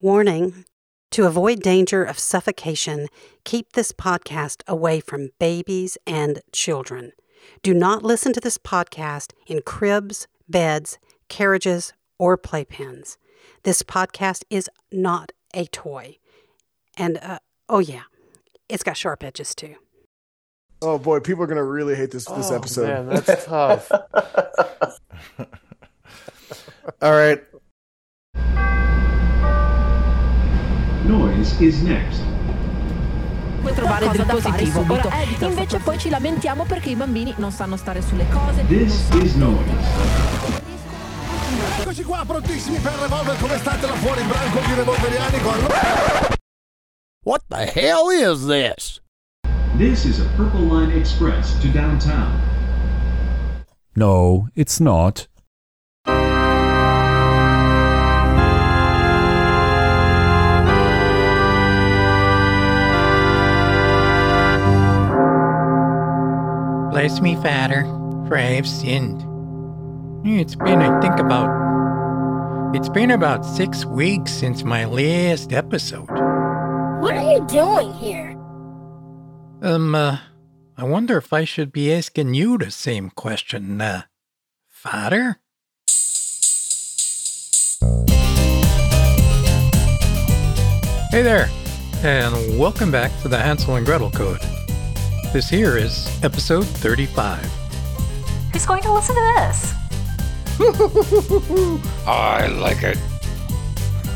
Warning 0.00 0.64
To 1.10 1.26
avoid 1.26 1.60
danger 1.60 2.02
of 2.04 2.18
suffocation, 2.18 3.08
keep 3.44 3.72
this 3.72 3.92
podcast 3.92 4.62
away 4.66 5.00
from 5.00 5.28
babies 5.38 5.98
and 6.06 6.40
children. 6.52 7.12
Do 7.62 7.74
not 7.74 8.02
listen 8.02 8.32
to 8.32 8.40
this 8.40 8.56
podcast 8.58 9.32
in 9.46 9.60
cribs, 9.60 10.26
beds, 10.48 10.98
carriages, 11.28 11.92
or 12.18 12.38
playpens. 12.38 13.16
This 13.64 13.82
podcast 13.82 14.44
is 14.50 14.70
not 14.90 15.32
a 15.52 15.66
toy. 15.66 16.16
And, 16.96 17.18
uh, 17.18 17.40
oh 17.68 17.80
yeah, 17.80 18.04
it's 18.68 18.82
got 18.82 18.96
sharp 18.96 19.22
edges 19.24 19.54
too. 19.54 19.74
Oh 20.80 20.96
boy, 20.96 21.20
people 21.20 21.44
are 21.44 21.46
gonna 21.46 21.62
really 21.62 21.94
hate 21.94 22.10
this 22.10 22.24
this 22.24 22.50
Oh, 22.50 22.56
episode. 22.56 22.86
Man, 22.86 23.06
that's 23.08 23.44
tough. 23.46 23.90
All 27.02 27.12
right. 27.12 27.42
Noise 31.10 31.56
is 31.58 31.82
next. 31.82 32.22
Puoi 33.60 33.74
trovare 33.74 34.08
del 34.10 34.26
positivo. 34.26 34.84
Ora, 34.86 35.10
invece 35.40 35.78
poi 35.78 35.98
ci 35.98 36.08
lamentiamo 36.08 36.64
perché 36.64 36.90
i 36.90 36.94
bambini 36.94 37.34
non 37.38 37.50
sanno 37.50 37.76
stare 37.76 38.00
sulle 38.00 38.28
cose. 38.28 38.64
This 38.68 39.08
is 39.20 39.34
Noise. 39.34 39.74
Eccoci 41.80 42.04
qua, 42.04 42.22
prontissimi 42.24 42.78
per 42.78 42.92
Revolver, 42.92 43.36
come 43.40 43.58
state 43.58 43.86
là 43.86 43.92
fuori, 43.94 44.22
branco 44.22 44.60
di 44.64 44.74
revolveriani 44.74 45.40
con... 45.40 45.54
What 47.24 47.42
the 47.48 47.66
hell 47.74 48.10
is 48.12 48.46
this? 48.46 49.00
This 49.76 50.04
is 50.04 50.20
a 50.20 50.28
Purple 50.36 50.60
Line 50.60 50.96
Express 50.96 51.58
to 51.58 51.66
downtown. 51.72 52.40
No, 53.96 54.46
it's 54.54 54.78
not. 54.78 55.26
Bless 66.90 67.20
me, 67.20 67.36
Father, 67.36 67.84
for 68.26 68.36
I 68.36 68.58
have 68.58 68.66
sinned. 68.66 69.22
It's 70.26 70.56
been, 70.56 70.82
I 70.82 71.00
think, 71.00 71.20
about. 71.20 72.74
It's 72.74 72.88
been 72.88 73.12
about 73.12 73.46
six 73.46 73.84
weeks 73.84 74.32
since 74.32 74.64
my 74.64 74.86
last 74.86 75.52
episode. 75.52 76.10
What 77.00 77.14
are 77.14 77.32
you 77.32 77.46
doing 77.46 77.92
here? 77.94 78.36
Um, 79.62 79.94
uh, 79.94 80.18
I 80.76 80.82
wonder 80.82 81.16
if 81.16 81.32
I 81.32 81.44
should 81.44 81.70
be 81.70 81.92
asking 81.92 82.34
you 82.34 82.58
the 82.58 82.72
same 82.72 83.10
question, 83.10 83.80
uh, 83.80 84.02
Father? 84.68 85.38
Hey 91.12 91.22
there, 91.22 91.48
and 92.02 92.58
welcome 92.58 92.90
back 92.90 93.12
to 93.22 93.28
the 93.28 93.38
Hansel 93.38 93.76
and 93.76 93.86
Gretel 93.86 94.10
Code. 94.10 94.40
This 95.32 95.48
here 95.48 95.76
is 95.76 96.08
episode 96.24 96.66
35. 96.66 97.38
Who's 98.52 98.66
going 98.66 98.82
to 98.82 98.92
listen 98.92 99.14
to 99.14 99.20
this? 99.36 99.74
I 102.04 102.48
like 102.48 102.82
it. 102.82 102.98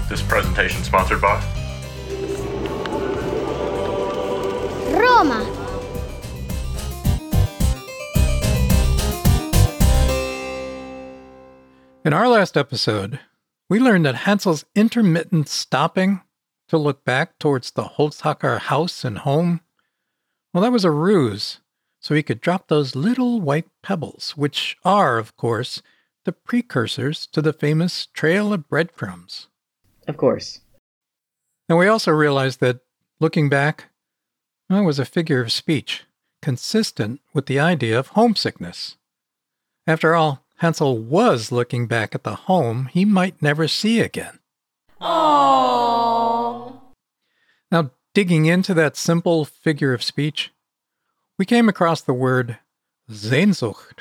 This 0.08 0.22
presentation 0.22 0.82
sponsored 0.82 1.20
by 1.20 1.38
Roma. 4.90 5.44
In 12.04 12.12
our 12.12 12.26
last 12.26 12.56
episode, 12.56 13.20
we 13.70 13.78
learned 13.78 14.04
that 14.04 14.16
Hansel's 14.16 14.64
intermittent 14.74 15.48
stopping 15.48 16.22
to 16.66 16.76
look 16.76 17.04
back 17.04 17.38
towards 17.38 17.70
the 17.70 17.84
Holzhacker 17.84 18.58
house 18.58 19.04
and 19.04 19.18
home, 19.18 19.60
well, 20.54 20.62
that 20.62 20.72
was 20.72 20.84
a 20.84 20.90
ruse, 20.90 21.58
so 22.00 22.14
he 22.14 22.22
could 22.22 22.40
drop 22.40 22.68
those 22.68 22.94
little 22.94 23.40
white 23.40 23.66
pebbles, 23.82 24.36
which 24.36 24.76
are, 24.84 25.18
of 25.18 25.36
course, 25.36 25.82
the 26.24 26.32
precursors 26.32 27.26
to 27.26 27.42
the 27.42 27.52
famous 27.52 28.06
Trail 28.06 28.52
of 28.52 28.68
Breadcrumbs. 28.68 29.48
Of 30.06 30.16
course. 30.16 30.60
And 31.68 31.76
we 31.76 31.88
also 31.88 32.12
realized 32.12 32.60
that 32.60 32.80
looking 33.18 33.48
back, 33.48 33.86
that 34.68 34.80
was 34.80 34.98
a 34.98 35.04
figure 35.04 35.40
of 35.40 35.52
speech 35.52 36.04
consistent 36.40 37.20
with 37.32 37.46
the 37.46 37.58
idea 37.58 37.98
of 37.98 38.08
homesickness. 38.08 38.96
After 39.86 40.14
all, 40.14 40.44
Hansel 40.58 40.98
was 40.98 41.50
looking 41.50 41.86
back 41.86 42.14
at 42.14 42.22
the 42.22 42.36
home 42.36 42.86
he 42.92 43.04
might 43.04 43.42
never 43.42 43.66
see 43.66 44.00
again. 44.00 44.38
Oh. 45.00 45.83
Digging 48.14 48.46
into 48.46 48.74
that 48.74 48.96
simple 48.96 49.44
figure 49.44 49.92
of 49.92 50.00
speech, 50.00 50.52
we 51.36 51.44
came 51.44 51.68
across 51.68 52.00
the 52.00 52.14
word 52.14 52.58
Sehnsucht, 53.10 53.98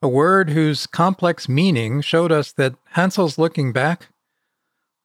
a 0.00 0.08
word 0.08 0.48
whose 0.48 0.86
complex 0.86 1.46
meaning 1.46 2.00
showed 2.00 2.32
us 2.32 2.52
that 2.52 2.76
Hansel's 2.92 3.36
looking 3.36 3.70
back. 3.70 4.08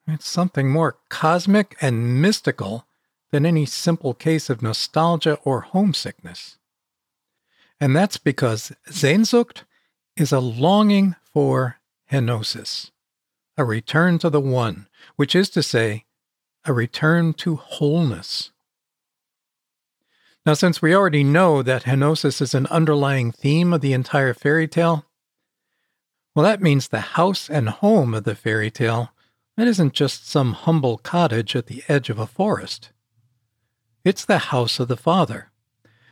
It's 0.07 0.27
something 0.27 0.71
more 0.71 0.99
cosmic 1.09 1.75
and 1.81 2.21
mystical 2.21 2.87
than 3.31 3.45
any 3.45 3.65
simple 3.65 4.13
case 4.13 4.49
of 4.49 4.61
nostalgia 4.61 5.37
or 5.43 5.59
homesickness. 5.61 6.57
And 7.77 7.93
that's 7.93 8.17
because 8.17 8.71
Sehnsucht 8.89 9.63
is 10.15 10.31
a 10.31 10.39
longing 10.39 11.17
for 11.33 11.79
henosis, 12.09 12.91
a 13.57 13.65
return 13.65 14.17
to 14.19 14.29
the 14.29 14.39
One, 14.39 14.87
which 15.17 15.35
is 15.35 15.49
to 15.49 15.61
say, 15.61 16.05
a 16.65 16.73
return 16.73 17.33
to 17.33 17.55
wholeness. 17.55 18.51
Now, 20.45 20.53
since 20.53 20.81
we 20.81 20.93
already 20.93 21.23
know 21.23 21.63
that 21.63 21.83
henosis 21.83 22.41
is 22.41 22.53
an 22.53 22.67
underlying 22.67 23.31
theme 23.31 23.71
of 23.73 23.81
the 23.81 23.93
entire 23.93 24.33
fairy 24.33 24.67
tale, 24.67 25.05
well, 26.35 26.43
that 26.43 26.61
means 26.61 26.87
the 26.87 26.99
house 26.99 27.49
and 27.49 27.69
home 27.69 28.13
of 28.13 28.23
the 28.23 28.35
fairy 28.35 28.71
tale 28.71 29.11
that 29.55 29.67
isn't 29.67 29.93
just 29.93 30.27
some 30.27 30.53
humble 30.53 30.97
cottage 30.97 31.55
at 31.55 31.67
the 31.67 31.83
edge 31.87 32.09
of 32.09 32.19
a 32.19 32.27
forest. 32.27 32.91
It's 34.03 34.25
the 34.25 34.39
house 34.39 34.79
of 34.79 34.87
the 34.87 34.97
Father, 34.97 35.51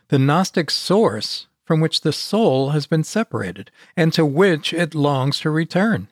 the 0.09 0.19
Gnostic 0.19 0.69
source 0.69 1.47
from 1.65 1.79
which 1.79 2.01
the 2.01 2.13
soul 2.13 2.69
has 2.69 2.87
been 2.87 3.03
separated 3.03 3.71
and 3.97 4.13
to 4.13 4.25
which 4.25 4.73
it 4.73 4.95
longs 4.95 5.39
to 5.39 5.49
return. 5.49 6.07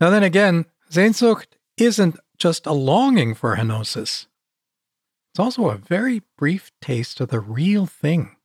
Now, 0.00 0.10
then 0.10 0.22
again, 0.22 0.66
Sehnsucht 0.90 1.46
isn't 1.76 2.18
just 2.40 2.66
a 2.66 2.72
longing 2.72 3.34
for 3.34 3.56
henosis. 3.56 4.26
It's 5.32 5.38
also 5.38 5.68
a 5.68 5.76
very 5.76 6.22
brief 6.36 6.72
taste 6.80 7.20
of 7.20 7.28
the 7.28 7.38
real 7.38 7.86
thing, 7.86 8.36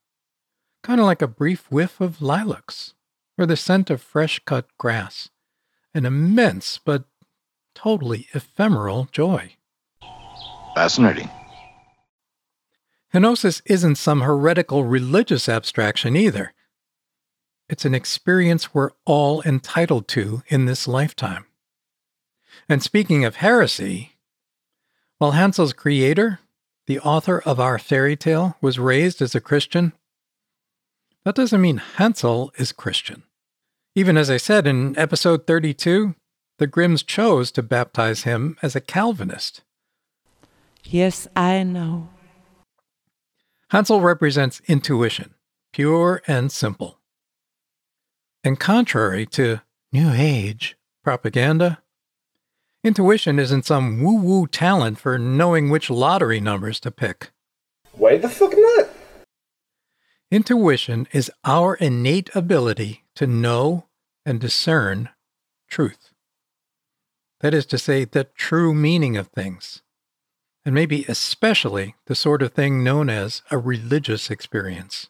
kind 0.83 0.99
of 0.99 1.07
like 1.07 1.21
a 1.21 1.27
brief 1.27 1.71
whiff 1.71 1.99
of 1.99 2.21
lilacs 2.21 2.93
or 3.37 3.45
the 3.45 3.57
scent 3.57 3.89
of 3.89 4.01
fresh 4.01 4.39
cut 4.45 4.67
grass, 4.77 5.29
an 5.93 6.05
immense 6.05 6.77
but 6.77 7.05
totally 7.73 8.27
ephemeral 8.33 9.07
joy. 9.11 9.55
Fascinating. 10.75 11.29
Henosis 13.13 13.61
isn't 13.65 13.95
some 13.95 14.21
heretical 14.21 14.83
religious 14.83 15.47
abstraction 15.47 16.17
either. 16.17 16.53
It's 17.69 17.85
an 17.85 17.95
experience 17.95 18.73
we're 18.73 18.91
all 19.05 19.41
entitled 19.43 20.07
to 20.09 20.43
in 20.47 20.65
this 20.65 20.87
lifetime. 20.87 21.45
And 22.67 22.81
speaking 22.81 23.25
of 23.25 23.37
heresy, 23.37 24.17
while 25.17 25.31
Hansel's 25.31 25.73
creator, 25.73 26.39
the 26.87 26.99
author 26.99 27.39
of 27.39 27.59
our 27.59 27.79
fairy 27.79 28.15
tale, 28.15 28.57
was 28.61 28.79
raised 28.79 29.21
as 29.21 29.35
a 29.35 29.41
Christian, 29.41 29.93
that 31.23 31.35
doesn't 31.35 31.61
mean 31.61 31.77
Hansel 31.97 32.51
is 32.57 32.71
Christian. 32.71 33.23
Even 33.95 34.17
as 34.17 34.29
I 34.29 34.37
said 34.37 34.67
in 34.67 34.97
episode 34.97 35.47
32, 35.47 36.15
the 36.57 36.67
Grimms 36.67 37.03
chose 37.03 37.51
to 37.51 37.63
baptize 37.63 38.23
him 38.23 38.57
as 38.61 38.75
a 38.75 38.81
Calvinist. 38.81 39.61
Yes, 40.83 41.27
I 41.35 41.63
know. 41.63 42.09
Hansel 43.69 44.01
represents 44.01 44.61
intuition, 44.67 45.33
pure 45.73 46.21
and 46.27 46.51
simple. 46.51 46.99
And 48.43 48.59
contrary 48.59 49.25
to 49.27 49.61
New 49.91 50.11
Age 50.13 50.77
propaganda, 51.03 51.79
intuition 52.85 53.39
isn't 53.39 53.65
some 53.65 54.03
woo 54.03 54.21
woo 54.21 54.45
talent 54.45 54.99
for 54.99 55.17
knowing 55.17 55.69
which 55.69 55.89
lottery 55.89 56.39
numbers 56.39 56.79
to 56.79 56.91
pick. 56.91 57.31
Why 57.93 58.17
the 58.17 58.29
fuck 58.29 58.53
not? 58.55 58.89
Intuition 60.29 61.07
is 61.11 61.31
our 61.43 61.75
innate 61.75 62.29
ability 62.35 63.03
to 63.15 63.25
know 63.25 63.87
and 64.25 64.39
discern 64.39 65.09
truth. 65.67 66.11
That 67.41 67.53
is 67.53 67.65
to 67.67 67.77
say, 67.77 68.05
the 68.05 68.25
true 68.35 68.73
meaning 68.73 69.17
of 69.17 69.27
things, 69.27 69.81
and 70.63 70.75
maybe 70.75 71.05
especially 71.07 71.95
the 72.05 72.15
sort 72.15 72.41
of 72.41 72.53
thing 72.53 72.83
known 72.83 73.09
as 73.09 73.41
a 73.51 73.57
religious 73.57 74.29
experience. 74.29 75.09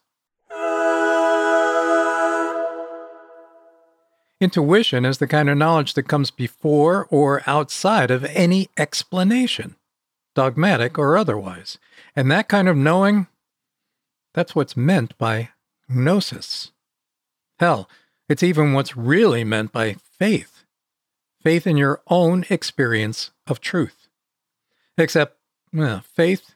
Intuition 4.42 5.06
is 5.06 5.20
the 5.20 5.28
kind 5.28 5.50
of 5.50 5.58
knowledge 5.58 5.94
that 5.94 6.10
comes 6.10 6.30
before 6.30 7.08
or 7.10 7.42
outside 7.48 8.12
of 8.12 8.26
any 8.26 8.70
explanation, 8.78 9.76
dogmatic 10.34 11.00
or 11.00 11.18
otherwise. 11.18 11.78
And 12.16 12.30
that 12.32 12.50
kind 12.50 12.68
of 12.68 12.76
knowing, 12.76 13.28
that's 14.34 14.54
what's 14.54 14.76
meant 14.76 15.18
by 15.18 15.50
gnosis. 15.88 16.72
Hell, 17.60 17.90
it's 18.28 18.44
even 18.44 18.74
what's 18.74 18.98
really 18.98 19.46
meant 19.46 19.72
by 19.72 19.96
faith. 20.20 20.64
Faith 21.42 21.66
in 21.66 21.78
your 21.78 22.02
own 22.08 22.44
experience 22.50 23.31
of 23.48 23.62
truth. 23.62 24.10
Except, 24.98 25.38
well, 25.72 26.02
faith, 26.02 26.56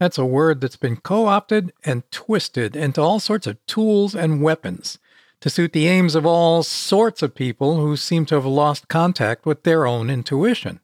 that's 0.00 0.18
a 0.18 0.24
word 0.24 0.60
that's 0.60 0.76
been 0.76 0.96
co 0.96 1.26
opted 1.26 1.72
and 1.84 2.10
twisted 2.10 2.74
into 2.74 3.00
all 3.00 3.20
sorts 3.20 3.46
of 3.46 3.64
tools 3.66 4.16
and 4.16 4.42
weapons 4.42 4.98
to 5.44 5.50
suit 5.50 5.74
the 5.74 5.86
aims 5.86 6.14
of 6.14 6.24
all 6.24 6.62
sorts 6.62 7.22
of 7.22 7.34
people 7.34 7.76
who 7.76 7.98
seem 7.98 8.24
to 8.24 8.34
have 8.34 8.46
lost 8.46 8.88
contact 8.88 9.44
with 9.44 9.62
their 9.62 9.86
own 9.86 10.08
intuition, 10.08 10.80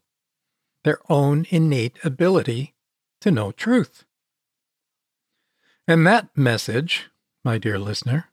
their 0.85 0.99
own 1.09 1.47
innate 1.49 1.97
ability 2.05 2.75
to 3.23 3.31
know 3.31 3.53
truth. 3.53 4.05
And 5.89 6.07
that 6.07 6.29
message, 6.37 7.09
my 7.43 7.57
dear 7.57 7.79
listener, 7.79 8.27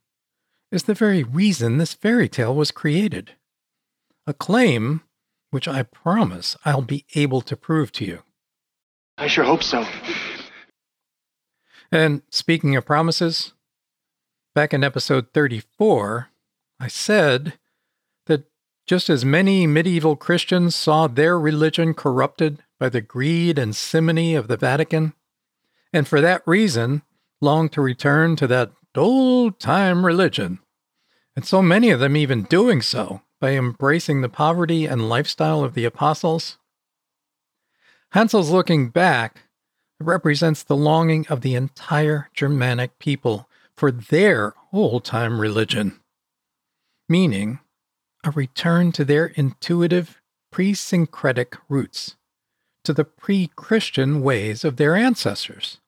is 0.69 0.83
the 0.83 0.93
very 0.93 1.23
reason 1.23 1.77
this 1.77 1.93
fairy 1.93 2.27
tale 2.27 2.53
was 2.53 2.71
created. 2.71 3.31
A 4.27 4.33
claim 4.33 5.03
which 5.51 5.65
I 5.65 5.83
promise 5.83 6.57
I'll 6.65 6.81
be 6.81 7.05
able 7.15 7.39
to 7.39 7.55
prove 7.55 7.93
to 7.93 8.05
you. 8.05 8.23
I 9.17 9.27
sure 9.27 9.45
hope 9.45 9.63
so. 9.63 9.85
And 11.89 12.21
speaking 12.29 12.75
of 12.75 12.85
promises, 12.85 13.53
back 14.57 14.73
in 14.73 14.83
episode 14.83 15.27
34, 15.35 16.29
I 16.79 16.87
said 16.87 17.59
that 18.25 18.45
just 18.87 19.07
as 19.07 19.23
many 19.23 19.67
medieval 19.67 20.15
Christians 20.15 20.75
saw 20.75 21.05
their 21.05 21.37
religion 21.37 21.93
corrupted 21.93 22.63
by 22.79 22.89
the 22.89 22.99
greed 22.99 23.59
and 23.59 23.75
simony 23.75 24.33
of 24.33 24.47
the 24.47 24.57
Vatican, 24.57 25.13
and 25.93 26.07
for 26.07 26.21
that 26.21 26.41
reason 26.47 27.03
longed 27.39 27.71
to 27.73 27.81
return 27.81 28.35
to 28.37 28.47
that 28.47 28.71
old 28.95 29.59
time 29.59 30.03
religion, 30.03 30.57
and 31.35 31.45
so 31.45 31.61
many 31.61 31.91
of 31.91 31.99
them 31.99 32.17
even 32.17 32.41
doing 32.41 32.81
so 32.81 33.21
by 33.39 33.51
embracing 33.51 34.21
the 34.21 34.27
poverty 34.27 34.87
and 34.87 35.07
lifestyle 35.07 35.63
of 35.63 35.75
the 35.75 35.85
apostles. 35.85 36.57
Hansel's 38.13 38.49
looking 38.49 38.89
back 38.89 39.43
represents 39.99 40.63
the 40.63 40.75
longing 40.75 41.27
of 41.27 41.41
the 41.41 41.53
entire 41.53 42.31
Germanic 42.33 42.97
people 42.97 43.46
for 43.77 43.91
their 43.91 44.55
old 44.73 45.05
time 45.05 45.39
religion, 45.39 45.99
meaning 47.07 47.59
a 48.23 48.31
return 48.31 48.91
to 48.91 49.05
their 49.05 49.27
intuitive 49.27 50.19
pre 50.51 50.73
syncretic 50.73 51.55
roots, 51.69 52.15
to 52.83 52.91
the 52.91 53.05
pre 53.05 53.51
Christian 53.55 54.21
ways 54.21 54.65
of 54.65 54.77
their 54.77 54.95
ancestors, 54.95 55.79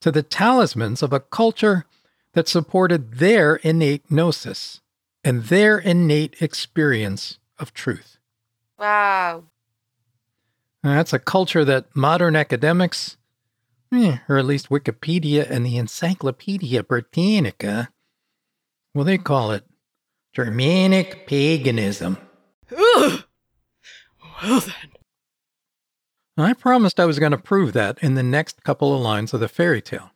to 0.00 0.10
the 0.10 0.24
talismans 0.24 1.02
of 1.02 1.12
a 1.12 1.20
culture 1.20 1.86
that 2.34 2.48
supported 2.48 3.14
their 3.14 3.56
innate 3.56 4.10
gnosis 4.10 4.80
and 5.22 5.44
their 5.44 5.78
innate 5.78 6.40
experience 6.40 7.38
of 7.58 7.72
truth. 7.72 8.18
Wow. 8.78 9.44
Now, 10.82 10.94
that's 10.96 11.12
a 11.12 11.20
culture 11.20 11.64
that 11.64 11.94
modern 11.94 12.34
academics, 12.34 13.16
eh, 13.92 14.18
or 14.28 14.38
at 14.38 14.44
least 14.44 14.68
Wikipedia 14.68 15.48
and 15.48 15.64
the 15.64 15.76
Encyclopedia 15.76 16.82
Britannica, 16.82 17.90
well, 18.94 19.04
they 19.04 19.18
call 19.18 19.52
it 19.52 19.64
Germanic 20.34 21.26
paganism. 21.26 22.18
Ugh. 22.70 23.24
Well 24.42 24.60
then. 24.60 24.74
I 26.36 26.54
promised 26.54 26.98
I 26.98 27.04
was 27.04 27.18
going 27.18 27.32
to 27.32 27.38
prove 27.38 27.74
that 27.74 27.98
in 28.02 28.14
the 28.14 28.22
next 28.22 28.64
couple 28.64 28.94
of 28.94 29.00
lines 29.00 29.34
of 29.34 29.40
the 29.40 29.48
fairy 29.48 29.82
tale. 29.82 30.10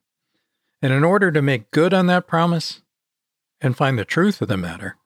And 0.81 0.93
in 0.93 1.05
order 1.05 1.31
to 1.31 1.43
make 1.43 1.71
good 1.71 1.93
on 1.93 2.07
that 2.07 2.27
promise 2.27 2.81
and 3.61 3.77
find 3.77 3.99
the 3.99 4.05
truth 4.05 4.41
of 4.41 4.49
the 4.49 4.57
matter, 4.57 4.97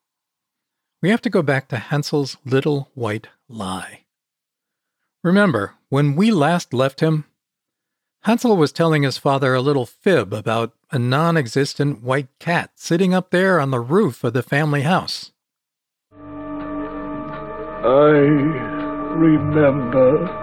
we 1.02 1.11
have 1.11 1.23
to 1.23 1.31
go 1.31 1.43
back 1.43 1.69
to 1.69 1.76
Hansel's 1.76 2.37
little 2.44 2.90
white 2.94 3.28
lie. 3.49 4.05
Remember, 5.25 5.75
when 5.88 6.16
we 6.16 6.31
last 6.31 6.73
left 6.73 7.00
him, 7.00 7.25
Hansel 8.25 8.56
was 8.56 8.70
telling 8.70 9.02
his 9.02 9.17
father 9.17 9.55
a 9.55 9.62
little 9.62 9.87
fib 9.87 10.34
about 10.34 10.75
a 10.90 10.99
non 10.99 11.38
existent 11.38 12.02
white 12.02 12.28
cat 12.38 12.72
sitting 12.75 13.14
up 13.14 13.31
there 13.31 13.58
on 13.58 13.70
the 13.70 13.81
roof 13.81 14.22
of 14.22 14.34
the 14.34 14.43
family 14.43 14.82
house. 14.82 15.32
I 17.82 18.11
remember. 19.17 20.37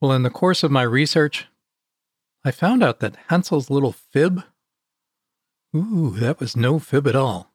Well, 0.00 0.12
in 0.12 0.22
the 0.22 0.30
course 0.30 0.62
of 0.62 0.70
my 0.70 0.82
research, 0.82 1.48
I 2.44 2.52
found 2.52 2.84
out 2.84 3.00
that 3.00 3.16
Hansel's 3.26 3.70
little 3.70 3.92
fib, 3.92 4.44
ooh, 5.76 6.14
that 6.18 6.38
was 6.38 6.56
no 6.56 6.78
fib 6.78 7.08
at 7.08 7.16
all. 7.16 7.52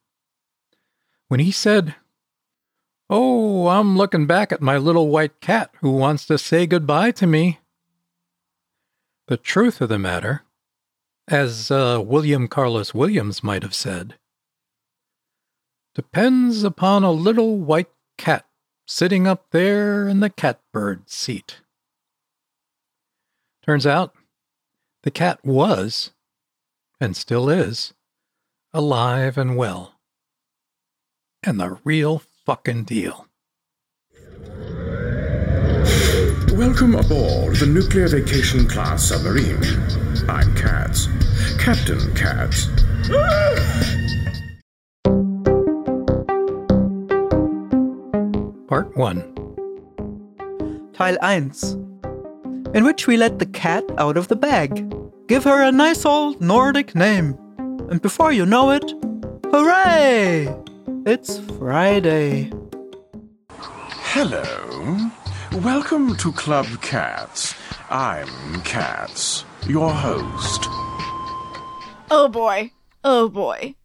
When 1.29 1.39
he 1.39 1.51
said, 1.51 1.95
Oh, 3.09 3.67
I'm 3.67 3.97
looking 3.97 4.27
back 4.27 4.51
at 4.51 4.61
my 4.61 4.77
little 4.77 5.07
white 5.07 5.39
cat 5.39 5.71
who 5.79 5.91
wants 5.91 6.25
to 6.25 6.37
say 6.37 6.67
goodbye 6.67 7.11
to 7.11 7.25
me. 7.25 7.59
The 9.27 9.37
truth 9.37 9.81
of 9.81 9.89
the 9.89 9.97
matter, 9.97 10.43
as 11.27 11.71
uh, 11.71 11.99
William 12.05 12.47
Carlos 12.47 12.93
Williams 12.93 13.43
might 13.43 13.63
have 13.63 13.73
said, 13.73 14.19
depends 15.95 16.63
upon 16.63 17.03
a 17.03 17.11
little 17.11 17.57
white 17.57 17.89
cat 18.19 18.45
sitting 18.85 19.25
up 19.25 19.47
there 19.49 20.07
in 20.07 20.19
the 20.19 20.29
catbird 20.29 21.09
seat. 21.09 21.61
Turns 23.65 23.87
out, 23.87 24.13
the 25.01 25.09
cat 25.09 25.43
was, 25.43 26.11
and 27.01 27.15
still 27.15 27.49
is, 27.49 27.95
alive 28.73 29.39
and 29.39 29.57
well. 29.57 29.95
And 31.41 31.59
the 31.59 31.79
real 31.83 32.21
fucking 32.45 32.83
deal. 32.83 33.24
Welcome 36.55 36.95
aboard 36.95 37.57
the 37.57 37.65
Nuclear 37.65 38.07
Vacation 38.07 38.65
Class 38.65 39.09
submarine. 39.09 39.61
I'm 40.29 40.55
Katz, 40.55 41.09
Captain 41.59 41.99
Katz. 42.15 42.67
Part 48.69 48.95
1 48.95 49.35
Teil 50.93 51.17
1 51.21 52.71
In 52.73 52.85
which 52.85 53.05
we 53.05 53.17
let 53.17 53.39
the 53.39 53.49
cat 53.51 53.83
out 53.97 54.15
of 54.15 54.29
the 54.29 54.37
bag. 54.37 54.89
Give 55.27 55.43
her 55.43 55.61
a 55.61 55.73
nice 55.73 56.05
old 56.05 56.39
Nordic 56.39 56.95
name. 56.95 57.37
And 57.89 58.01
before 58.01 58.31
you 58.31 58.45
know 58.45 58.71
it, 58.71 58.93
hooray! 59.51 60.55
It's 61.05 61.37
Friday. 61.37 62.49
Hello. 64.13 65.11
Welcome 65.63 66.17
to 66.17 66.33
Club 66.33 66.67
Cats. 66.81 67.55
I'm 67.89 68.27
Cats, 68.63 69.45
your 69.65 69.89
host. 69.89 70.65
Oh 72.11 72.27
boy. 72.29 72.71
Oh 73.05 73.29
boy. 73.29 73.75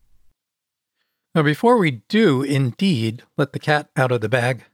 Now, 1.33 1.45
before 1.45 1.79
we 1.79 2.03
do 2.09 2.43
indeed 2.43 3.23
let 3.37 3.53
the 3.53 3.61
cat 3.61 3.89
out 3.97 4.11
of 4.11 4.21
the 4.21 4.29
bag, 4.29 4.65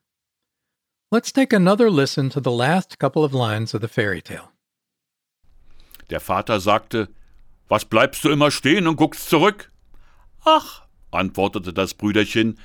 let's 1.13 1.31
take 1.33 1.53
another 1.53 1.91
listen 1.91 2.31
to 2.31 2.41
the 2.41 2.51
last 2.51 2.99
couple 2.99 3.23
of 3.25 3.35
lines 3.35 3.75
of 3.75 3.83
the 3.83 3.89
fairy 3.89 4.23
tale. 4.23 4.53
Der 6.09 6.21
Vater 6.21 6.61
sagte, 6.61 7.09
Was 7.69 7.85
bleibst 7.85 8.25
du 8.25 8.31
immer 8.31 8.51
stehen 8.51 8.87
und 8.87 8.97
guckst 8.97 9.29
zurück? 9.29 9.71
Ach, 10.47 10.87
antwortete 11.11 11.75
das 11.75 11.93
Brüderchen, 11.93 12.59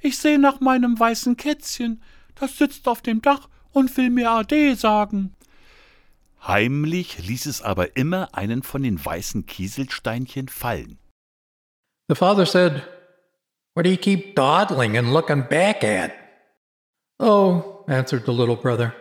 ich 0.00 0.16
sehe 0.16 0.38
nach 0.38 0.60
meinem 0.60 0.96
weißen 0.96 1.36
Kätzchen, 1.36 2.00
das 2.36 2.56
sitzt 2.56 2.86
auf 2.86 3.02
dem 3.02 3.20
Dach 3.20 3.48
und 3.74 3.94
will 3.96 4.10
mir 4.10 4.30
Ade 4.30 4.74
sagen. 4.76 5.34
Heimlich 6.46 7.26
ließ 7.26 7.46
es 7.46 7.62
aber 7.62 7.96
immer 7.96 8.28
einen 8.32 8.62
von 8.62 8.82
den 8.82 9.02
weißen 9.02 9.46
Kieselsteinchen 9.46 10.48
fallen. 10.48 10.98
The 12.08 12.14
father 12.14 12.46
said, 12.46 12.82
What 13.74 13.84
do 13.84 13.90
you 13.90 13.96
keep 13.96 14.34
dawdling 14.34 14.96
and 14.96 15.12
looking 15.12 15.42
back 15.42 15.82
at? 15.82 16.12
Oh, 17.18 17.84
answered 17.88 18.24
the 18.24 18.32
little 18.32 18.56
brother, 18.56 18.94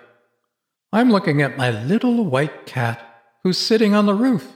I'm 0.92 1.12
looking 1.12 1.42
at 1.42 1.58
my 1.58 1.70
little 1.70 2.24
white 2.26 2.66
cat 2.66 3.00
who's 3.44 3.58
sitting 3.58 3.94
on 3.94 4.06
the 4.06 4.14
roof 4.14 4.54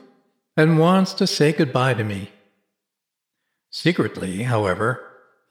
and 0.55 0.79
wants 0.79 1.13
to 1.15 1.27
say 1.27 1.51
goodbye 1.51 1.93
to 1.95 2.03
me. 2.03 2.31
Secretly, 3.69 4.43
however, 4.43 5.01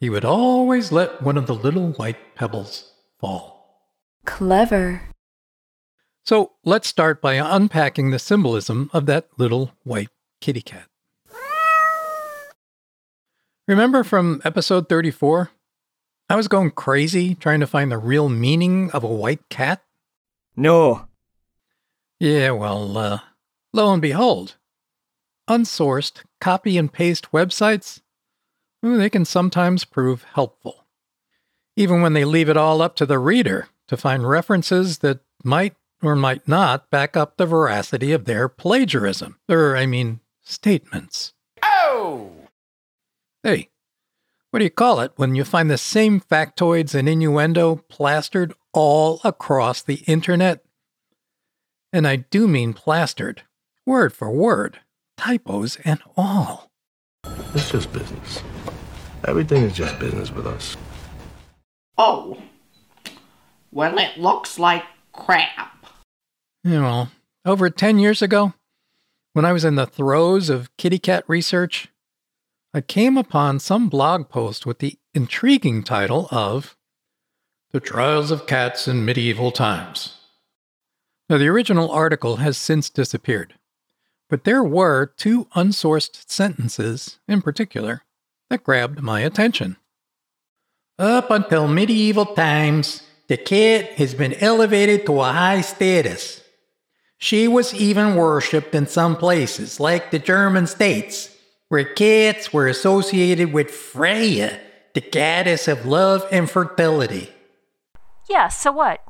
he 0.00 0.08
would 0.08 0.24
always 0.24 0.90
let 0.90 1.22
one 1.22 1.36
of 1.36 1.46
the 1.46 1.54
little 1.54 1.92
white 1.92 2.34
pebbles 2.34 2.92
fall. 3.20 3.55
Clever. 4.26 5.02
So 6.24 6.52
let's 6.64 6.88
start 6.88 7.22
by 7.22 7.34
unpacking 7.34 8.10
the 8.10 8.18
symbolism 8.18 8.90
of 8.92 9.06
that 9.06 9.28
little 9.38 9.72
white 9.84 10.10
kitty 10.40 10.60
cat. 10.60 10.88
Remember 13.68 14.04
from 14.04 14.42
episode 14.44 14.88
34? 14.88 15.50
I 16.28 16.36
was 16.36 16.48
going 16.48 16.72
crazy 16.72 17.34
trying 17.36 17.60
to 17.60 17.66
find 17.66 17.90
the 17.90 17.98
real 17.98 18.28
meaning 18.28 18.90
of 18.90 19.04
a 19.04 19.08
white 19.08 19.48
cat? 19.48 19.82
No. 20.56 21.06
Yeah, 22.18 22.50
well, 22.50 22.98
uh, 22.98 23.20
lo 23.72 23.92
and 23.92 24.02
behold, 24.02 24.56
unsourced 25.48 26.24
copy 26.40 26.76
and 26.76 26.92
paste 26.92 27.30
websites, 27.32 28.00
well, 28.82 28.98
they 28.98 29.10
can 29.10 29.24
sometimes 29.24 29.84
prove 29.84 30.24
helpful. 30.34 30.86
Even 31.76 32.00
when 32.02 32.12
they 32.14 32.24
leave 32.24 32.48
it 32.48 32.56
all 32.56 32.82
up 32.82 32.96
to 32.96 33.06
the 33.06 33.18
reader 33.18 33.68
to 33.88 33.96
find 33.96 34.28
references 34.28 34.98
that 34.98 35.20
might 35.44 35.74
or 36.02 36.14
might 36.14 36.46
not 36.46 36.90
back 36.90 37.16
up 37.16 37.36
the 37.36 37.46
veracity 37.46 38.12
of 38.12 38.24
their 38.24 38.48
plagiarism, 38.48 39.38
or, 39.48 39.76
I 39.76 39.86
mean, 39.86 40.20
statements. 40.42 41.32
Oh! 41.62 42.30
Hey, 43.42 43.70
what 44.50 44.58
do 44.58 44.64
you 44.64 44.70
call 44.70 45.00
it 45.00 45.12
when 45.16 45.34
you 45.34 45.44
find 45.44 45.70
the 45.70 45.78
same 45.78 46.20
factoids 46.20 46.94
and 46.94 47.08
innuendo 47.08 47.76
plastered 47.88 48.54
all 48.72 49.20
across 49.24 49.82
the 49.82 50.02
internet? 50.06 50.64
And 51.92 52.06
I 52.06 52.16
do 52.16 52.46
mean 52.46 52.74
plastered, 52.74 53.42
word 53.86 54.12
for 54.12 54.30
word, 54.30 54.80
typos 55.16 55.78
and 55.84 56.00
all. 56.16 56.70
It's 57.54 57.70
just 57.70 57.92
business. 57.92 58.42
Everything 59.26 59.62
is 59.62 59.74
just 59.74 59.98
business 59.98 60.30
with 60.30 60.46
us. 60.46 60.76
Oh. 61.98 62.40
Well, 63.76 63.98
it 63.98 64.16
looks 64.16 64.58
like 64.58 64.84
crap. 65.12 65.84
You 66.64 66.80
know, 66.80 67.08
over 67.44 67.68
10 67.68 67.98
years 67.98 68.22
ago, 68.22 68.54
when 69.34 69.44
I 69.44 69.52
was 69.52 69.66
in 69.66 69.74
the 69.74 69.84
throes 69.86 70.48
of 70.48 70.74
kitty 70.78 70.98
cat 70.98 71.24
research, 71.28 71.88
I 72.72 72.80
came 72.80 73.18
upon 73.18 73.58
some 73.60 73.90
blog 73.90 74.30
post 74.30 74.64
with 74.64 74.78
the 74.78 74.98
intriguing 75.12 75.82
title 75.82 76.26
of 76.30 76.74
The 77.72 77.80
Trials 77.80 78.30
of 78.30 78.46
Cats 78.46 78.88
in 78.88 79.04
Medieval 79.04 79.50
Times. 79.50 80.20
Now, 81.28 81.36
the 81.36 81.48
original 81.48 81.90
article 81.90 82.36
has 82.36 82.56
since 82.56 82.88
disappeared, 82.88 83.56
but 84.30 84.44
there 84.44 84.64
were 84.64 85.12
two 85.18 85.48
unsourced 85.54 86.30
sentences 86.30 87.18
in 87.28 87.42
particular 87.42 88.04
that 88.48 88.64
grabbed 88.64 89.02
my 89.02 89.20
attention. 89.20 89.76
Up 90.98 91.30
until 91.30 91.68
medieval 91.68 92.24
times, 92.24 93.02
the 93.28 93.36
cat 93.36 93.92
has 93.94 94.14
been 94.14 94.34
elevated 94.34 95.06
to 95.06 95.20
a 95.20 95.32
high 95.32 95.60
status. 95.60 96.42
She 97.18 97.48
was 97.48 97.74
even 97.74 98.14
worshipped 98.14 98.74
in 98.74 98.86
some 98.86 99.16
places, 99.16 99.80
like 99.80 100.10
the 100.10 100.18
German 100.18 100.66
states, 100.66 101.34
where 101.68 101.84
cats 101.84 102.52
were 102.52 102.68
associated 102.68 103.52
with 103.52 103.70
Freya, 103.70 104.60
the 104.94 105.00
goddess 105.00 105.66
of 105.66 105.86
love 105.86 106.26
and 106.30 106.48
fertility. 106.48 107.30
Yeah, 108.28 108.48
so 108.48 108.72
what? 108.72 109.02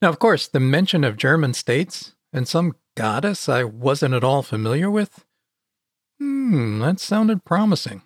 Now, 0.00 0.08
of 0.08 0.18
course, 0.18 0.48
the 0.48 0.60
mention 0.60 1.04
of 1.04 1.16
German 1.16 1.54
states 1.54 2.14
and 2.32 2.46
some 2.48 2.76
goddess 2.96 3.48
I 3.48 3.64
wasn't 3.64 4.14
at 4.14 4.24
all 4.24 4.42
familiar 4.42 4.90
with. 4.90 5.24
Hmm, 6.18 6.80
that 6.80 7.00
sounded 7.00 7.44
promising. 7.44 8.02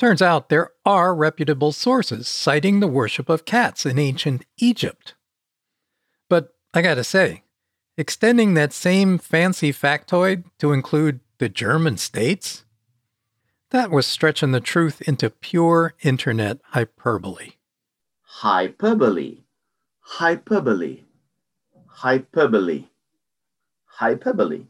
Turns 0.00 0.22
out 0.22 0.48
there 0.48 0.70
are 0.86 1.14
reputable 1.14 1.72
sources 1.72 2.26
citing 2.26 2.80
the 2.80 2.86
worship 2.86 3.28
of 3.28 3.44
cats 3.44 3.84
in 3.84 3.98
ancient 3.98 4.46
Egypt. 4.56 5.12
But 6.30 6.54
I 6.72 6.80
gotta 6.80 7.04
say, 7.04 7.42
extending 7.98 8.54
that 8.54 8.72
same 8.72 9.18
fancy 9.18 9.74
factoid 9.74 10.44
to 10.58 10.72
include 10.72 11.20
the 11.36 11.50
German 11.50 11.98
states? 11.98 12.64
That 13.72 13.90
was 13.90 14.06
stretching 14.06 14.52
the 14.52 14.60
truth 14.60 15.02
into 15.02 15.28
pure 15.28 15.92
internet 16.00 16.60
hyperbole. 16.68 17.56
Hyperbole. 18.22 19.40
Hyperbole. 20.00 21.04
Hyperbole. 21.86 22.84
Hyperbole. 23.84 24.64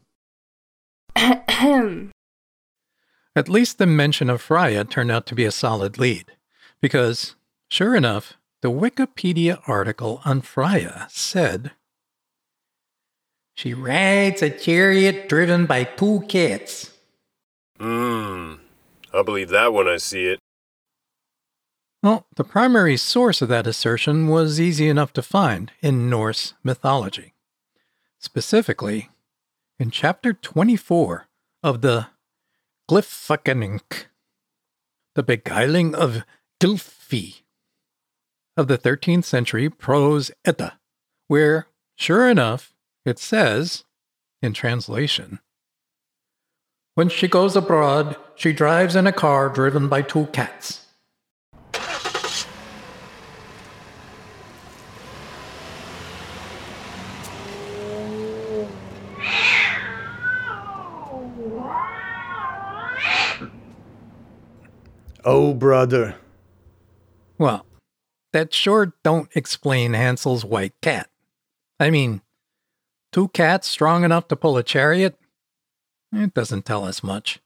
At 3.35 3.47
least 3.47 3.77
the 3.77 3.85
mention 3.85 4.29
of 4.29 4.41
Freya 4.41 4.83
turned 4.83 5.11
out 5.11 5.25
to 5.27 5.35
be 5.35 5.45
a 5.45 5.51
solid 5.51 5.97
lead, 5.97 6.33
because, 6.81 7.35
sure 7.69 7.95
enough, 7.95 8.33
the 8.61 8.69
Wikipedia 8.69 9.61
article 9.67 10.21
on 10.25 10.41
Freya 10.41 11.07
said 11.09 11.71
She 13.55 13.73
rides 13.73 14.41
a 14.41 14.49
chariot 14.49 15.29
driven 15.29 15.65
by 15.65 15.85
two 15.85 16.23
cats. 16.27 16.91
Mmm. 17.79 18.59
I'll 19.13 19.23
believe 19.23 19.49
that 19.49 19.73
when 19.73 19.87
I 19.87 19.97
see 19.97 20.25
it. 20.27 20.39
Well, 22.03 22.25
the 22.35 22.43
primary 22.43 22.97
source 22.97 23.41
of 23.41 23.49
that 23.49 23.67
assertion 23.67 24.27
was 24.27 24.59
easy 24.59 24.89
enough 24.89 25.13
to 25.13 25.21
find 25.21 25.71
in 25.81 26.09
Norse 26.09 26.53
mythology. 26.63 27.33
Specifically, 28.19 29.09
in 29.79 29.91
chapter 29.91 30.33
24 30.33 31.27
of 31.63 31.81
the 31.81 32.07
Gylfaginning, 32.91 33.79
the 35.15 35.23
beguiling 35.23 35.95
of 35.95 36.25
Gylfi, 36.59 37.43
of 38.57 38.67
the 38.67 38.77
13th 38.77 39.23
century 39.23 39.69
prose 39.69 40.29
Edda, 40.43 40.77
where, 41.29 41.67
sure 41.95 42.29
enough, 42.29 42.73
it 43.05 43.17
says, 43.17 43.85
in 44.41 44.51
translation, 44.51 45.39
When 46.95 47.07
she 47.07 47.29
goes 47.29 47.55
abroad, 47.55 48.17
she 48.35 48.51
drives 48.51 48.97
in 48.97 49.07
a 49.07 49.13
car 49.13 49.47
driven 49.47 49.87
by 49.87 50.01
two 50.01 50.25
cats. 50.33 50.80
Oh, 65.23 65.53
brother. 65.53 66.15
Well, 67.37 67.65
that 68.33 68.53
sure 68.53 68.93
don't 69.03 69.29
explain 69.35 69.93
Hansel's 69.93 70.45
white 70.45 70.73
cat. 70.81 71.09
I 71.79 71.89
mean, 71.89 72.21
two 73.11 73.27
cats 73.29 73.67
strong 73.67 74.03
enough 74.03 74.27
to 74.29 74.35
pull 74.35 74.57
a 74.57 74.63
chariot? 74.63 75.17
It 76.11 76.33
doesn't 76.33 76.65
tell 76.65 76.85
us 76.85 77.03
much. 77.03 77.39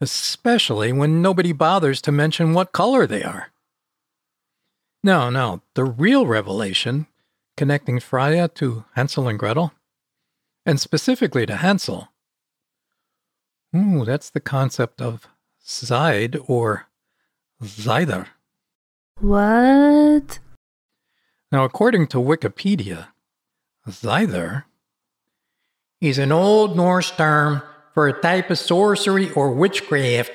Especially 0.00 0.92
when 0.92 1.22
nobody 1.22 1.52
bothers 1.52 2.00
to 2.02 2.12
mention 2.12 2.54
what 2.54 2.72
color 2.72 3.06
they 3.06 3.22
are. 3.22 3.50
No, 5.02 5.30
no, 5.30 5.62
the 5.74 5.84
real 5.84 6.26
revelation 6.26 7.06
connecting 7.56 7.98
Freya 7.98 8.48
to 8.48 8.84
Hansel 8.94 9.28
and 9.28 9.38
Gretel, 9.38 9.72
and 10.64 10.80
specifically 10.80 11.44
to 11.46 11.56
Hansel. 11.56 12.08
Ooh, 13.74 14.04
that's 14.04 14.30
the 14.30 14.40
concept 14.40 15.02
of 15.02 15.28
Side 15.60 16.38
or 16.46 16.87
Zyder. 17.62 18.26
What? 19.20 20.38
Now, 21.50 21.64
according 21.64 22.06
to 22.08 22.18
Wikipedia, 22.18 23.08
Zyder 23.88 24.64
is 26.00 26.18
an 26.18 26.30
Old 26.30 26.76
Norse 26.76 27.10
term 27.10 27.62
for 27.94 28.06
a 28.06 28.20
type 28.20 28.50
of 28.50 28.58
sorcery 28.58 29.32
or 29.32 29.50
witchcraft 29.50 30.32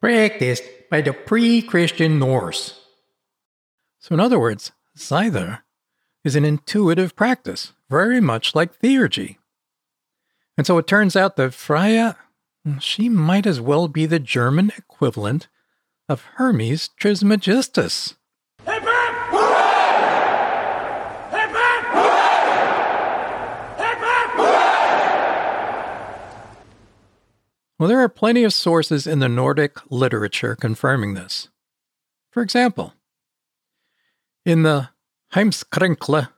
practiced 0.00 0.64
by 0.90 1.00
the 1.00 1.12
pre 1.12 1.62
Christian 1.62 2.18
Norse. 2.18 2.80
So, 4.00 4.14
in 4.14 4.20
other 4.20 4.38
words, 4.38 4.72
Zyder 4.96 5.60
is 6.24 6.34
an 6.34 6.44
intuitive 6.44 7.14
practice, 7.14 7.72
very 7.88 8.20
much 8.20 8.54
like 8.54 8.80
theurgy. 8.80 9.36
And 10.56 10.66
so 10.66 10.78
it 10.78 10.86
turns 10.86 11.16
out 11.16 11.36
that 11.36 11.54
Freya, 11.54 12.16
she 12.80 13.08
might 13.08 13.46
as 13.46 13.60
well 13.60 13.88
be 13.88 14.06
the 14.06 14.18
German 14.18 14.72
equivalent 14.76 15.48
of 16.08 16.24
Hermes 16.36 16.88
Trismegistus. 16.98 18.14
Well, 27.76 27.88
there 27.88 28.00
are 28.00 28.08
plenty 28.08 28.44
of 28.44 28.54
sources 28.54 29.06
in 29.06 29.18
the 29.18 29.28
Nordic 29.28 29.78
literature 29.90 30.54
confirming 30.54 31.14
this. 31.14 31.48
For 32.30 32.42
example, 32.42 32.94
in 34.46 34.62
the 34.62 34.90
Heimskringla, 35.34 36.30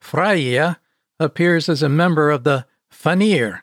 Freya 0.00 0.80
appears 1.20 1.68
as 1.68 1.82
a 1.82 1.88
member 1.88 2.30
of 2.30 2.44
the 2.44 2.66
Vanir, 2.92 3.62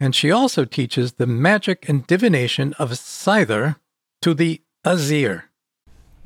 and 0.00 0.14
she 0.14 0.30
also 0.30 0.64
teaches 0.64 1.12
the 1.12 1.26
magic 1.26 1.88
and 1.88 2.06
divination 2.06 2.72
of 2.78 2.90
Scyther 2.92 3.76
to 4.22 4.34
the 4.34 4.60
Aesir. 4.84 5.44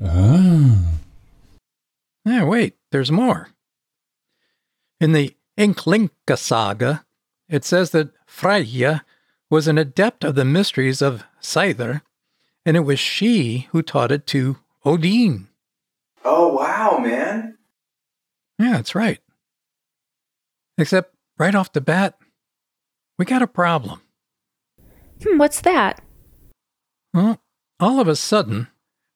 Ah. 0.03 0.77
Yeah, 2.25 2.43
wait, 2.43 2.75
there's 2.91 3.11
more. 3.11 3.49
In 4.99 5.11
the 5.11 5.35
Ynglinga 5.57 6.37
saga, 6.37 7.05
it 7.47 7.63
says 7.63 7.91
that 7.91 8.09
Freyja 8.27 9.01
was 9.49 9.67
an 9.67 9.77
adept 9.77 10.23
of 10.23 10.35
the 10.35 10.45
mysteries 10.45 11.01
of 11.01 11.23
Scyther 11.41 12.01
and 12.65 12.75
it 12.75 12.81
was 12.81 12.99
she 12.99 13.67
who 13.71 13.81
taught 13.81 14.11
it 14.11 14.25
to 14.27 14.57
Odin. 14.83 15.47
Oh, 16.23 16.53
wow, 16.53 16.97
man. 16.97 17.57
Yeah, 18.57 18.71
that's 18.73 18.95
right. 18.95 19.19
Except 20.77 21.13
right 21.37 21.53
off 21.53 21.71
the 21.71 21.81
bat, 21.81 22.17
we 23.19 23.25
got 23.25 23.43
a 23.43 23.47
problem. 23.47 24.01
Hmm, 25.23 25.37
what's 25.37 25.61
that? 25.61 26.01
Well, 27.13 27.39
all 27.79 27.99
of 27.99 28.07
a 28.07 28.15
sudden, 28.15 28.67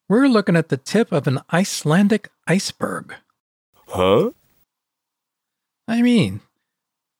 we're 0.07 0.27
looking 0.27 0.55
at 0.55 0.69
the 0.69 0.77
tip 0.77 1.11
of 1.11 1.27
an 1.27 1.39
Icelandic 1.51 2.29
iceberg. 2.47 3.15
Huh? 3.87 4.31
I 5.87 6.01
mean, 6.01 6.41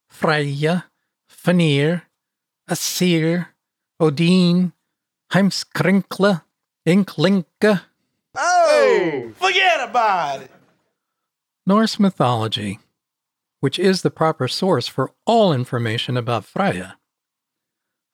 Freya, 0.08 0.86
Vanir, 1.30 2.04
Aesir, 2.70 3.50
Odin, 4.00 4.74
Heimskringla, 5.32 6.44
Ynglinga. 6.88 7.82
Oh, 8.36 9.32
forget 9.36 9.90
about 9.90 10.42
it. 10.42 10.52
Norse 11.66 12.00
mythology, 12.00 12.80
which 13.60 13.78
is 13.78 14.02
the 14.02 14.12
proper 14.12 14.48
source 14.48 14.88
for 14.88 15.12
all 15.26 15.54
information 15.54 16.18
about 16.18 16.46
Freya. 16.46 16.98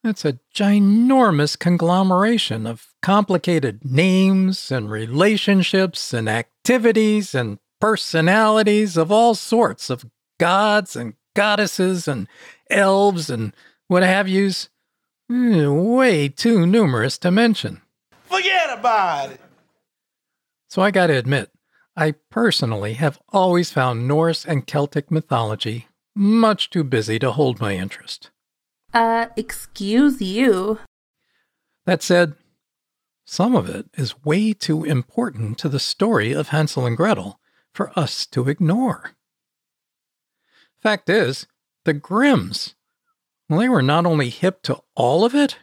It's 0.05 0.23
a 0.23 0.37
ginormous 0.53 1.57
conglomeration 1.57 2.67
of 2.67 2.93
complicated 3.01 3.83
names 3.83 4.71
and 4.71 4.87
relationships 4.87 6.13
and 6.13 6.29
activities 6.29 7.33
and 7.33 7.57
personalities 7.81 8.97
of 8.97 9.11
all 9.11 9.33
sorts 9.33 9.89
of 9.89 10.05
gods 10.39 10.95
and 10.95 11.15
goddesses 11.35 12.07
and 12.07 12.27
elves 12.69 13.31
and 13.31 13.51
what 13.87 14.03
have 14.03 14.27
yous. 14.27 14.69
Eh, 15.31 15.65
way 15.67 16.29
too 16.29 16.67
numerous 16.67 17.17
to 17.17 17.31
mention. 17.31 17.81
Forget 18.25 18.77
about 18.77 19.31
it. 19.31 19.41
So 20.69 20.83
I 20.83 20.91
gotta 20.91 21.17
admit, 21.17 21.49
I 21.97 22.11
personally 22.29 22.93
have 22.93 23.17
always 23.29 23.71
found 23.71 24.07
Norse 24.07 24.45
and 24.45 24.67
Celtic 24.67 25.09
mythology 25.09 25.87
much 26.15 26.69
too 26.69 26.83
busy 26.83 27.17
to 27.17 27.31
hold 27.31 27.59
my 27.59 27.75
interest. 27.75 28.29
Uh, 28.95 29.27
excuse 29.35 30.21
you. 30.21 30.79
That 31.85 32.01
said, 32.01 32.35
some 33.25 33.53
of 33.53 33.67
it 33.67 33.87
is 33.95 34.23
way 34.23 34.53
too 34.53 34.85
important 34.85 35.57
to 35.57 35.67
the 35.67 35.79
story 35.79 36.31
of 36.31 36.47
Hansel 36.47 36.85
and 36.85 36.95
Gretel 36.95 37.37
for 37.73 37.91
us 37.99 38.25
to 38.27 38.47
ignore. 38.47 39.11
Fact 40.81 41.09
is, 41.09 41.45
the 41.83 41.91
Grimms, 41.91 42.75
well, 43.49 43.59
they 43.59 43.67
were 43.67 43.81
not 43.81 44.05
only 44.05 44.29
hip 44.29 44.61
to 44.61 44.81
all 44.95 45.25
of 45.25 45.35
it, 45.35 45.57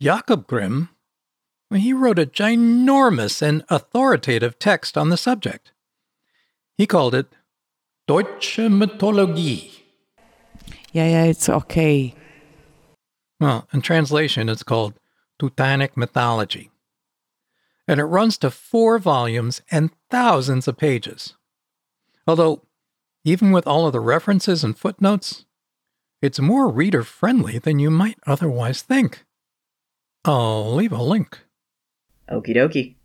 Jakob 0.00 0.46
Grimm, 0.46 0.90
well, 1.72 1.80
he 1.80 1.92
wrote 1.92 2.20
a 2.20 2.24
ginormous 2.24 3.42
and 3.42 3.64
authoritative 3.68 4.60
text 4.60 4.96
on 4.96 5.08
the 5.08 5.16
subject. 5.16 5.72
He 6.76 6.86
called 6.86 7.16
it 7.16 7.26
Deutsche 8.06 8.58
Mythologie. 8.58 9.80
Yeah, 10.92 11.08
yeah, 11.08 11.24
it's 11.24 11.48
okay. 11.48 12.14
Well, 13.40 13.68
in 13.72 13.82
translation, 13.82 14.48
it's 14.48 14.62
called 14.62 14.94
Teutonic 15.38 15.96
Mythology. 15.96 16.70
And 17.86 18.00
it 18.00 18.04
runs 18.04 18.36
to 18.38 18.50
four 18.50 18.98
volumes 18.98 19.62
and 19.70 19.90
thousands 20.10 20.68
of 20.68 20.76
pages. 20.76 21.34
Although, 22.26 22.62
even 23.24 23.52
with 23.52 23.66
all 23.66 23.86
of 23.86 23.92
the 23.92 24.00
references 24.00 24.64
and 24.64 24.76
footnotes, 24.76 25.44
it's 26.20 26.40
more 26.40 26.68
reader 26.68 27.04
friendly 27.04 27.58
than 27.58 27.78
you 27.78 27.90
might 27.90 28.18
otherwise 28.26 28.82
think. 28.82 29.24
I'll 30.24 30.74
leave 30.74 30.92
a 30.92 31.02
link. 31.02 31.38
Okie 32.30 32.56
dokie. 32.56 32.96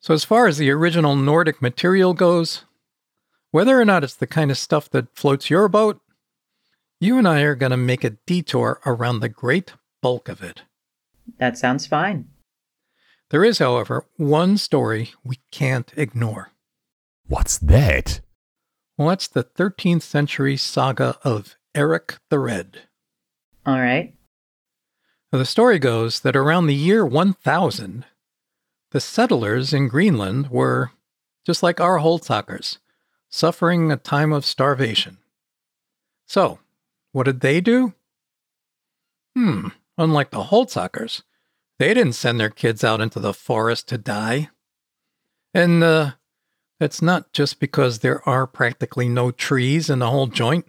So, 0.00 0.14
as 0.14 0.24
far 0.24 0.46
as 0.46 0.56
the 0.56 0.70
original 0.70 1.16
Nordic 1.16 1.60
material 1.60 2.14
goes, 2.14 2.64
whether 3.50 3.78
or 3.78 3.84
not 3.84 4.04
it's 4.04 4.14
the 4.14 4.26
kind 4.26 4.50
of 4.50 4.58
stuff 4.58 4.88
that 4.90 5.14
floats 5.14 5.50
your 5.50 5.68
boat, 5.68 6.00
you 7.00 7.18
and 7.18 7.28
I 7.28 7.42
are 7.42 7.54
going 7.54 7.70
to 7.70 7.76
make 7.76 8.04
a 8.04 8.16
detour 8.26 8.80
around 8.86 9.20
the 9.20 9.28
great 9.28 9.74
bulk 10.00 10.28
of 10.28 10.42
it. 10.42 10.62
That 11.38 11.58
sounds 11.58 11.86
fine. 11.86 12.28
There 13.30 13.44
is, 13.44 13.58
however, 13.58 14.06
one 14.16 14.56
story 14.56 15.12
we 15.24 15.40
can't 15.50 15.92
ignore. 15.96 16.52
What's 17.26 17.58
that? 17.58 18.20
Well, 18.96 19.08
that's 19.08 19.26
the 19.26 19.44
13th 19.44 20.02
century 20.02 20.56
saga 20.56 21.18
of 21.24 21.56
Eric 21.74 22.18
the 22.30 22.38
Red. 22.38 22.82
All 23.66 23.78
right. 23.78 24.14
Now, 25.32 25.40
the 25.40 25.44
story 25.44 25.78
goes 25.78 26.20
that 26.20 26.36
around 26.36 26.66
the 26.66 26.74
year 26.74 27.04
1000, 27.04 28.04
the 28.92 29.00
settlers 29.00 29.72
in 29.72 29.88
Greenland 29.88 30.48
were, 30.50 30.92
just 31.44 31.62
like 31.62 31.80
our 31.80 31.98
Holzhackers, 31.98 32.78
suffering 33.28 33.90
a 33.90 33.96
time 33.96 34.32
of 34.32 34.46
starvation. 34.46 35.18
So, 36.26 36.60
what 37.16 37.24
did 37.24 37.40
they 37.40 37.62
do? 37.62 37.94
Hmm, 39.34 39.68
unlike 39.96 40.32
the 40.32 40.44
Holzhackers, 40.44 41.22
they 41.78 41.94
didn't 41.94 42.12
send 42.12 42.38
their 42.38 42.50
kids 42.50 42.84
out 42.84 43.00
into 43.00 43.18
the 43.20 43.32
forest 43.32 43.88
to 43.88 43.96
die. 43.96 44.50
And 45.54 45.82
uh, 45.82 46.10
that's 46.78 47.00
not 47.00 47.32
just 47.32 47.58
because 47.58 48.00
there 48.00 48.20
are 48.28 48.46
practically 48.46 49.08
no 49.08 49.30
trees 49.30 49.88
in 49.88 50.00
the 50.00 50.10
whole 50.10 50.26
joint. 50.26 50.66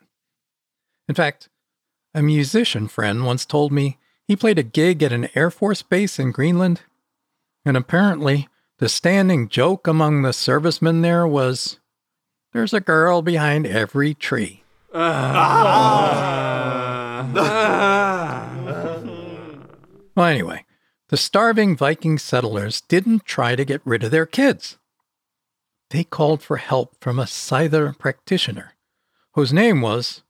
In 1.09 1.15
fact, 1.15 1.49
a 2.13 2.21
musician 2.21 2.87
friend 2.87 3.25
once 3.25 3.45
told 3.45 3.73
me 3.73 3.97
he 4.25 4.37
played 4.37 4.57
a 4.57 4.63
gig 4.63 5.03
at 5.03 5.11
an 5.11 5.27
Air 5.35 5.51
Force 5.51 5.81
base 5.81 6.17
in 6.17 6.31
Greenland, 6.31 6.79
and 7.65 7.75
apparently 7.75 8.47
the 8.77 8.87
standing 8.87 9.49
joke 9.49 9.85
among 9.85 10.21
the 10.21 10.31
servicemen 10.31 11.01
there 11.01 11.27
was 11.27 11.79
there's 12.53 12.73
a 12.73 12.79
girl 12.79 13.21
behind 13.21 13.67
every 13.67 14.13
tree. 14.13 14.63
Well, 20.17 20.25
anyway, 20.25 20.65
the 21.09 21.15
starving 21.15 21.77
Viking 21.77 22.17
settlers 22.17 22.81
didn't 22.81 23.25
try 23.25 23.55
to 23.55 23.63
get 23.63 23.81
rid 23.85 24.03
of 24.03 24.09
their 24.09 24.25
kids. 24.25 24.79
They 25.91 26.03
called 26.03 26.41
for 26.41 26.57
help 26.57 26.95
from 26.99 27.19
a 27.19 27.27
scyther 27.27 27.95
practitioner, 27.99 28.73
whose 29.35 29.53
name 29.53 29.79
was 29.79 30.23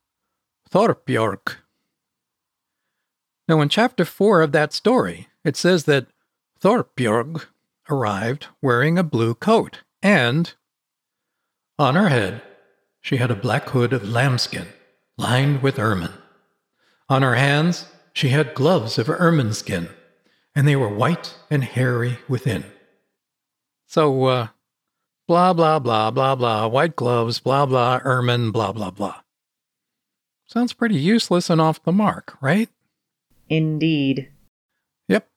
Thorbjorg. 0.69 1.55
Now, 3.47 3.61
in 3.61 3.69
chapter 3.69 4.03
4 4.03 4.41
of 4.41 4.51
that 4.51 4.73
story, 4.73 5.29
it 5.45 5.55
says 5.55 5.85
that 5.85 6.07
Thorbjorg 6.61 7.45
arrived 7.89 8.47
wearing 8.61 8.97
a 8.97 9.03
blue 9.03 9.35
coat, 9.35 9.83
and 10.03 10.53
on 11.79 11.95
her 11.95 12.09
head 12.09 12.41
she 13.07 13.15
had 13.15 13.31
a 13.31 13.35
black 13.35 13.69
hood 13.69 13.93
of 13.93 14.03
lambskin 14.03 14.67
lined 15.17 15.63
with 15.63 15.79
ermine. 15.79 16.11
On 17.07 17.21
her 17.21 17.35
hands 17.35 17.85
she 18.11 18.29
had 18.29 18.53
gloves 18.53 18.99
of 18.99 19.09
ermine 19.09 19.53
skin, 19.53 19.87
and 20.53 20.67
they 20.67 20.75
were 20.75 20.93
white 20.93 21.37
and 21.49 21.63
hairy 21.63 22.19
within. 22.27 22.65
So, 23.85 24.25
uh, 24.25 24.47
blah, 25.25 25.53
blah, 25.53 25.79
blah, 25.79 26.11
blah, 26.11 26.35
blah, 26.35 26.67
white 26.67 26.97
gloves, 26.97 27.39
blah, 27.39 27.65
blah, 27.65 28.01
ermine, 28.03 28.51
blah, 28.51 28.73
blah, 28.73 28.91
blah. 28.91 29.21
Sounds 30.45 30.73
pretty 30.73 30.97
useless 30.97 31.49
and 31.49 31.61
off 31.61 31.81
the 31.81 31.93
mark, 31.93 32.35
right? 32.41 32.67
Indeed. 33.47 34.33
Yep. 35.07 35.29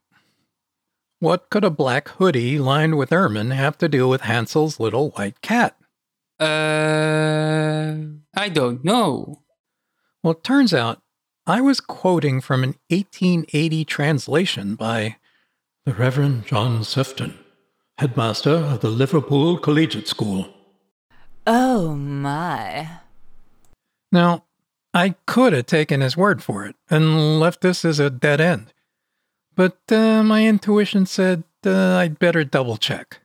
What 1.21 1.49
could 1.51 1.63
a 1.63 1.71
black 1.71 2.09
hoodie 2.09 2.59
lined 2.59 2.99
with 2.99 3.13
ermine 3.13 3.53
have 3.53 3.79
to 3.79 3.89
do 3.89 4.09
with 4.09 4.23
Hansel's 4.23 4.81
little 4.81 5.11
white 5.11 5.41
cat? 5.41 5.77
Uh, 6.41 7.97
I 8.35 8.49
don't 8.49 8.83
know. 8.83 9.43
Well, 10.23 10.33
it 10.33 10.43
turns 10.43 10.73
out 10.73 11.03
I 11.47 11.61
was 11.61 11.81
quoting 11.81 12.41
from 12.41 12.63
an 12.63 12.77
1880 12.89 13.85
translation 13.85 14.75
by 14.75 15.17
the 15.85 15.93
Reverend 15.93 16.47
John 16.47 16.81
Sephton, 16.81 17.35
headmaster 17.99 18.55
of 18.55 18.81
the 18.81 18.89
Liverpool 18.89 19.59
Collegiate 19.59 20.09
School. 20.09 20.49
Oh 21.47 21.95
my. 21.95 22.89
Now, 24.13 24.45
I 24.95 25.17
could 25.27 25.53
have 25.53 25.67
taken 25.67 26.01
his 26.01 26.17
word 26.17 26.43
for 26.43 26.65
it 26.67 26.77
and 26.89 27.39
left 27.39 27.61
this 27.61 27.85
as 27.85 27.99
a 27.99 28.11
dead 28.11 28.41
end, 28.41 28.73
but 29.55 29.79
uh, 29.91 30.23
my 30.23 30.47
intuition 30.47 31.07
said 31.07 31.45
uh, 31.65 31.97
I'd 31.97 32.19
better 32.19 32.45
double 32.45 32.77
check. 32.77 33.21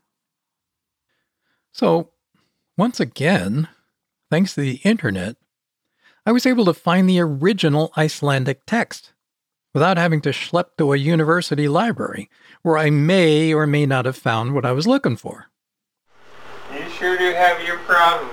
So, 1.71 2.12
once 2.78 3.00
again, 3.00 3.68
thanks 4.30 4.56
to 4.56 4.62
the 4.62 4.82
internet, 4.84 5.38
I 6.26 6.32
was 6.32 6.46
able 6.46 6.66
to 6.66 6.74
find 6.74 7.10
the 7.10 7.20
original 7.20 7.92
Icelandic 7.96 8.66
text 8.66 9.14
without 9.74 9.98
having 9.98 10.22
to 10.22 10.30
schlep 10.30 10.78
to 10.78 10.94
a 10.94 10.98
university 10.98 11.68
library 11.68 12.30
where 12.64 12.78
I 12.78 12.90
may 12.90 13.54
or 13.54 13.68
may 13.68 13.86
not 13.86 14.06
have 14.06 14.18
found 14.18 14.54
what 14.54 14.66
I 14.66 14.72
was 14.72 14.88
looking 14.88 15.18
for. 15.18 15.48
You 16.74 16.90
sure 16.90 17.18
do 17.18 17.32
have 17.34 17.62
your 17.66 17.78
problems. 17.80 18.32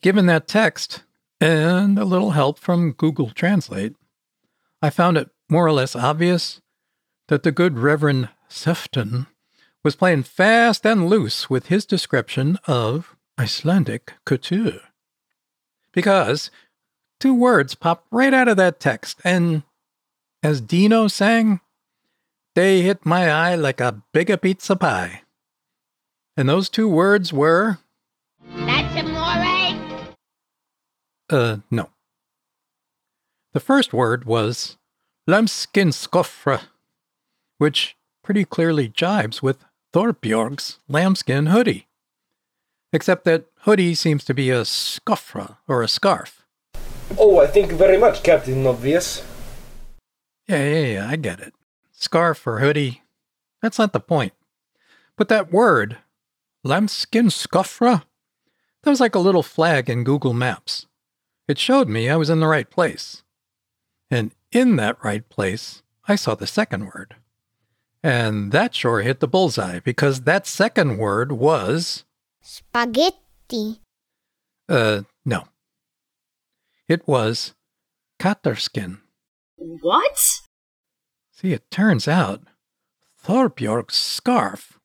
Given 0.00 0.26
that 0.26 0.46
text 0.46 1.02
and 1.40 1.98
a 1.98 2.04
little 2.04 2.32
help 2.32 2.58
from 2.58 2.92
Google 2.92 3.30
Translate, 3.30 3.94
I 4.80 4.90
found 4.90 5.16
it 5.16 5.30
more 5.48 5.66
or 5.66 5.72
less 5.72 5.96
obvious 5.96 6.60
that 7.28 7.42
the 7.42 7.52
good 7.52 7.78
Reverend 7.78 8.28
Sephton 8.48 9.26
was 9.84 9.96
playing 9.96 10.22
fast 10.22 10.86
and 10.86 11.08
loose 11.08 11.50
with 11.50 11.66
his 11.66 11.84
description 11.84 12.58
of 12.66 13.16
Icelandic 13.38 14.14
couture. 14.24 14.80
Because 15.92 16.50
two 17.18 17.34
words 17.34 17.74
popped 17.74 18.06
right 18.10 18.32
out 18.32 18.48
of 18.48 18.56
that 18.56 18.80
text, 18.80 19.20
and 19.24 19.62
as 20.42 20.60
Dino 20.60 21.08
sang, 21.08 21.60
they 22.54 22.82
hit 22.82 23.04
my 23.06 23.30
eye 23.30 23.54
like 23.54 23.80
a 23.80 24.02
big 24.12 24.40
pizza 24.40 24.76
pie. 24.76 25.22
And 26.36 26.48
those 26.48 26.68
two 26.68 26.88
words 26.88 27.32
were, 27.32 27.78
That's 28.54 28.96
amore. 29.00 29.76
uh, 31.30 31.56
no. 31.70 31.90
The 33.52 33.60
first 33.60 33.92
word 33.92 34.24
was 34.24 34.78
lambskinskofra, 35.28 36.62
which 37.58 37.96
pretty 38.24 38.44
clearly 38.44 38.88
jibes 38.88 39.42
with 39.42 39.64
Thorbjorg's 39.92 40.78
lambskin 40.88 41.46
hoodie. 41.46 41.86
Except 42.92 43.24
that 43.24 43.46
hoodie 43.60 43.94
seems 43.94 44.24
to 44.24 44.34
be 44.34 44.50
a 44.50 44.62
skofra 44.62 45.56
or 45.68 45.82
a 45.82 45.88
scarf. 45.88 46.46
Oh, 47.18 47.40
I 47.40 47.46
think 47.46 47.72
very 47.72 47.98
much, 47.98 48.22
Captain 48.22 48.66
Obvious. 48.66 49.22
Yeah, 50.48 50.64
yeah, 50.64 50.86
yeah, 50.86 51.08
I 51.08 51.16
get 51.16 51.40
it. 51.40 51.52
Scarf 51.92 52.46
or 52.46 52.60
hoodie, 52.60 53.02
that's 53.60 53.78
not 53.78 53.92
the 53.92 54.00
point. 54.00 54.32
But 55.16 55.28
that 55.28 55.52
word, 55.52 55.98
lambskin 56.64 57.26
skofra, 57.26 58.04
that 58.82 58.90
was 58.90 59.00
like 59.00 59.14
a 59.14 59.20
little 59.20 59.42
flag 59.42 59.88
in 59.88 60.04
Google 60.04 60.32
Maps. 60.32 60.86
It 61.46 61.58
showed 61.58 61.88
me 61.88 62.08
I 62.08 62.16
was 62.16 62.30
in 62.30 62.40
the 62.40 62.46
right 62.46 62.68
place. 62.68 63.22
And 64.10 64.32
in 64.50 64.76
that 64.76 65.02
right 65.04 65.28
place, 65.28 65.82
I 66.08 66.16
saw 66.16 66.34
the 66.34 66.46
second 66.46 66.86
word. 66.86 67.16
And 68.02 68.50
that 68.52 68.74
sure 68.74 69.00
hit 69.00 69.20
the 69.20 69.28
bullseye 69.28 69.78
because 69.80 70.22
that 70.22 70.46
second 70.46 70.98
word 70.98 71.32
was, 71.32 72.04
Spaghetti. 72.40 73.80
uh, 74.68 75.02
no. 75.24 75.44
It 76.88 77.06
was 77.06 77.54
Katterskin. 78.20 78.98
What? 79.56 80.18
See, 81.30 81.52
it 81.52 81.70
turns 81.70 82.08
out 82.08 82.42
Thorbjorg's 83.24 83.94
scarf, 83.94 84.80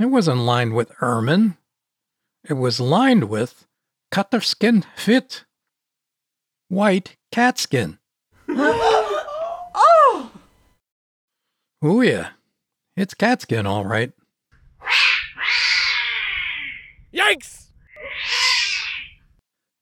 it 0.00 0.06
wasn't 0.06 0.40
lined 0.40 0.74
with 0.74 0.92
ermine. 1.02 1.56
It 2.48 2.54
was 2.54 2.80
lined 2.80 3.24
with 3.24 3.66
Katterskin 4.10 4.84
fit. 4.96 5.44
White 6.68 7.16
catskin. 7.30 7.98
oh! 8.48 8.90
Oh 11.86 12.00
yeah, 12.00 12.30
it's 12.96 13.12
catskin 13.12 13.66
all 13.66 13.84
right. 13.84 14.10
Yikes! 17.12 17.66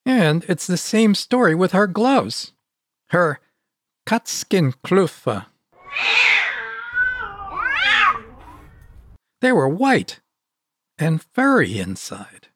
And 0.05 0.45
it's 0.49 0.67
the 0.67 0.77
same 0.77 1.15
story 1.15 1.55
with 1.55 1.71
her 1.71 1.87
gloves. 1.87 2.55
Her 3.11 3.39
katskin 4.05 4.73
kluffa. 4.85 5.47
They 9.41 9.53
were 9.53 9.69
white 9.69 10.19
and 10.99 11.23
furry 11.23 11.79
inside. 11.79 12.49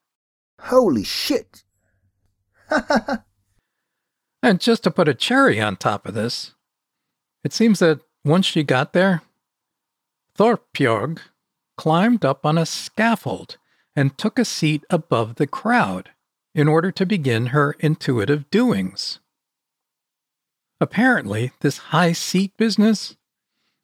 Holy 0.59 1.05
shit. 1.05 1.63
And 4.43 4.59
just 4.59 4.83
to 4.83 4.91
put 4.91 5.07
a 5.07 5.13
cherry 5.13 5.61
on 5.61 5.77
top 5.77 6.05
of 6.05 6.13
this, 6.13 6.53
it 7.45 7.53
seems 7.53 7.79
that 7.79 8.01
once 8.25 8.45
she 8.45 8.63
got 8.63 8.91
there, 8.91 9.21
Thorbjorg 10.37 11.19
climbed 11.77 12.23
up 12.23 12.45
on 12.45 12.57
a 12.57 12.65
scaffold 12.65 13.57
and 13.95 14.17
took 14.17 14.37
a 14.37 14.45
seat 14.45 14.83
above 14.89 15.35
the 15.35 15.47
crowd 15.47 16.11
in 16.53 16.67
order 16.67 16.91
to 16.91 17.05
begin 17.05 17.47
her 17.47 17.75
intuitive 17.79 18.49
doings. 18.49 19.19
Apparently, 20.79 21.51
this 21.61 21.77
high 21.77 22.11
seat 22.11 22.55
business, 22.57 23.15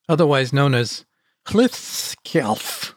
otherwise 0.08 0.54
known 0.54 0.76
as 0.76 1.06
Klifskjalf, 1.46 2.94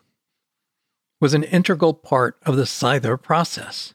was 1.19 1.33
an 1.33 1.43
integral 1.45 1.95
part 1.95 2.39
of 2.45 2.57
the 2.57 2.65
Scyther 2.65 3.21
process. 3.21 3.95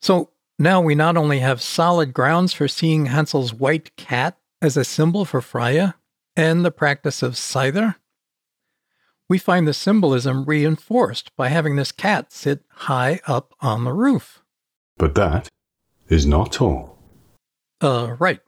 So 0.00 0.30
now 0.58 0.80
we 0.80 0.94
not 0.94 1.18
only 1.18 1.40
have 1.40 1.60
solid 1.60 2.14
grounds 2.14 2.54
for 2.54 2.68
seeing 2.68 3.06
Hansel's 3.06 3.52
white 3.52 3.94
cat 3.96 4.38
as 4.62 4.78
a 4.78 4.84
symbol 4.84 5.26
for 5.26 5.42
Freya 5.42 5.96
and 6.34 6.64
the 6.64 6.70
practice 6.70 7.22
of 7.22 7.34
Scyther, 7.34 7.96
we 9.28 9.38
find 9.38 9.66
the 9.66 9.74
symbolism 9.74 10.44
reinforced 10.44 11.34
by 11.36 11.48
having 11.48 11.76
this 11.76 11.92
cat 11.92 12.32
sit 12.32 12.62
high 12.68 13.20
up 13.26 13.54
on 13.60 13.84
the 13.84 13.92
roof. 13.92 14.42
But 14.96 15.14
that 15.14 15.48
is 16.08 16.26
not 16.26 16.60
all. 16.60 16.98
Uh, 17.80 18.16
right. 18.18 18.40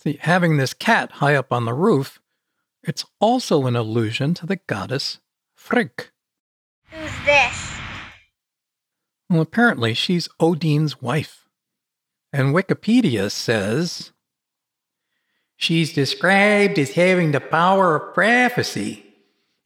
See, 0.00 0.18
having 0.20 0.56
this 0.56 0.74
cat 0.74 1.12
high 1.12 1.34
up 1.34 1.52
on 1.52 1.64
the 1.64 1.74
roof, 1.74 2.20
it's 2.82 3.04
also 3.20 3.66
an 3.66 3.76
allusion 3.76 4.34
to 4.34 4.46
the 4.46 4.56
goddess 4.66 5.18
Frigg. 5.54 6.10
Who's 6.90 7.10
this? 7.24 7.72
Well, 9.28 9.42
apparently 9.42 9.92
she's 9.94 10.28
Odin's 10.40 11.02
wife. 11.02 11.48
And 12.32 12.54
Wikipedia 12.54 13.30
says 13.30 14.12
she's 15.56 15.92
described 15.92 16.78
as 16.78 16.92
having 16.92 17.32
the 17.32 17.40
power 17.40 17.96
of 17.96 18.14
prophecy 18.14 19.07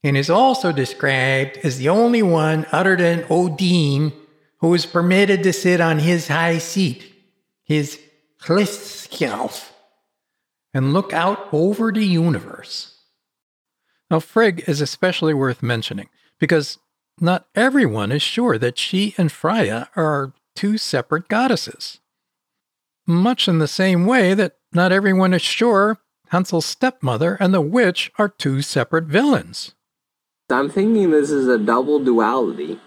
and 0.03 0.17
is 0.17 0.31
also 0.31 0.73
described 0.73 1.59
as 1.59 1.79
the 1.79 1.89
only 1.89 2.23
one 2.23 2.67
other 2.73 2.97
than 2.97 3.25
Odin 3.31 4.13
who 4.59 4.75
is 4.75 4.87
permitted 4.87 5.43
to 5.43 5.53
sit 5.53 5.81
on 5.81 5.99
his 5.99 6.29
high 6.29 6.59
seat, 6.59 7.13
his 7.65 8.01
Hlithskjalf, 8.43 9.71
and 10.75 10.93
look 10.93 11.13
out 11.13 11.49
over 11.53 11.93
the 11.93 12.05
universe. 12.05 12.99
Now, 14.11 14.21
Frigg 14.21 14.65
is 14.67 14.81
especially 14.81 15.35
worth 15.35 15.63
mentioning 15.63 16.09
because 16.39 16.79
not 17.21 17.47
everyone 17.55 18.13
is 18.13 18.23
sure 18.23 18.59
that 18.59 18.79
she 18.79 19.15
and 19.17 19.31
Freya 19.31 19.89
are 19.97 20.33
two 20.55 20.79
separate 20.79 21.29
goddesses. 21.29 22.01
Much 23.07 23.49
in 23.49 23.59
the 23.59 23.69
same 23.69 24.07
way 24.07 24.35
that 24.35 24.57
not 24.73 24.93
everyone 24.93 25.35
is 25.35 25.43
sure 25.43 25.99
Hansel's 26.29 26.67
stepmother 26.67 27.37
and 27.41 27.53
the 27.53 27.61
witch 27.61 28.11
are 28.19 28.29
two 28.29 28.63
separate 28.63 29.05
villains. 29.05 29.75
I'm 30.51 30.69
thinking 30.69 31.11
this 31.11 31.31
is 31.31 31.49
a 31.49 31.59
double 31.59 31.99
duality. 31.99 32.81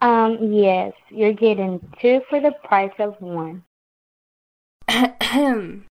Um, 0.00 0.52
yes, 0.52 0.92
you're 1.08 1.32
getting 1.32 1.80
two 2.00 2.20
for 2.28 2.40
the 2.40 2.52
price 2.64 2.92
of 2.98 3.14
one. 3.20 3.64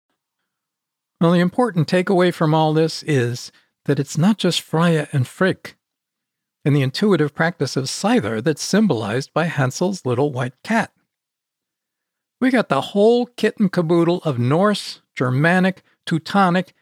Well, 1.23 1.31
the 1.31 1.39
important 1.39 1.87
takeaway 1.87 2.33
from 2.33 2.53
all 2.53 2.73
this 2.73 3.01
is 3.03 3.49
that 3.85 3.97
it's 3.97 4.17
not 4.17 4.37
just 4.37 4.59
Freya 4.59 5.07
and 5.13 5.25
Frigg 5.25 5.75
and 6.65 6.75
the 6.75 6.81
intuitive 6.81 7.33
practice 7.33 7.77
of 7.77 7.85
Scyther 7.85 8.43
that's 8.43 8.61
symbolized 8.61 9.33
by 9.33 9.45
Hansel's 9.45 10.05
little 10.05 10.33
white 10.33 10.61
cat. 10.65 10.91
We 12.41 12.51
got 12.51 12.67
the 12.67 12.81
whole 12.81 13.25
kit 13.25 13.57
and 13.57 13.71
caboodle 13.71 14.21
of 14.25 14.37
Norse, 14.37 15.01
Germanic, 15.15 15.81
Teutonic, 16.05 16.73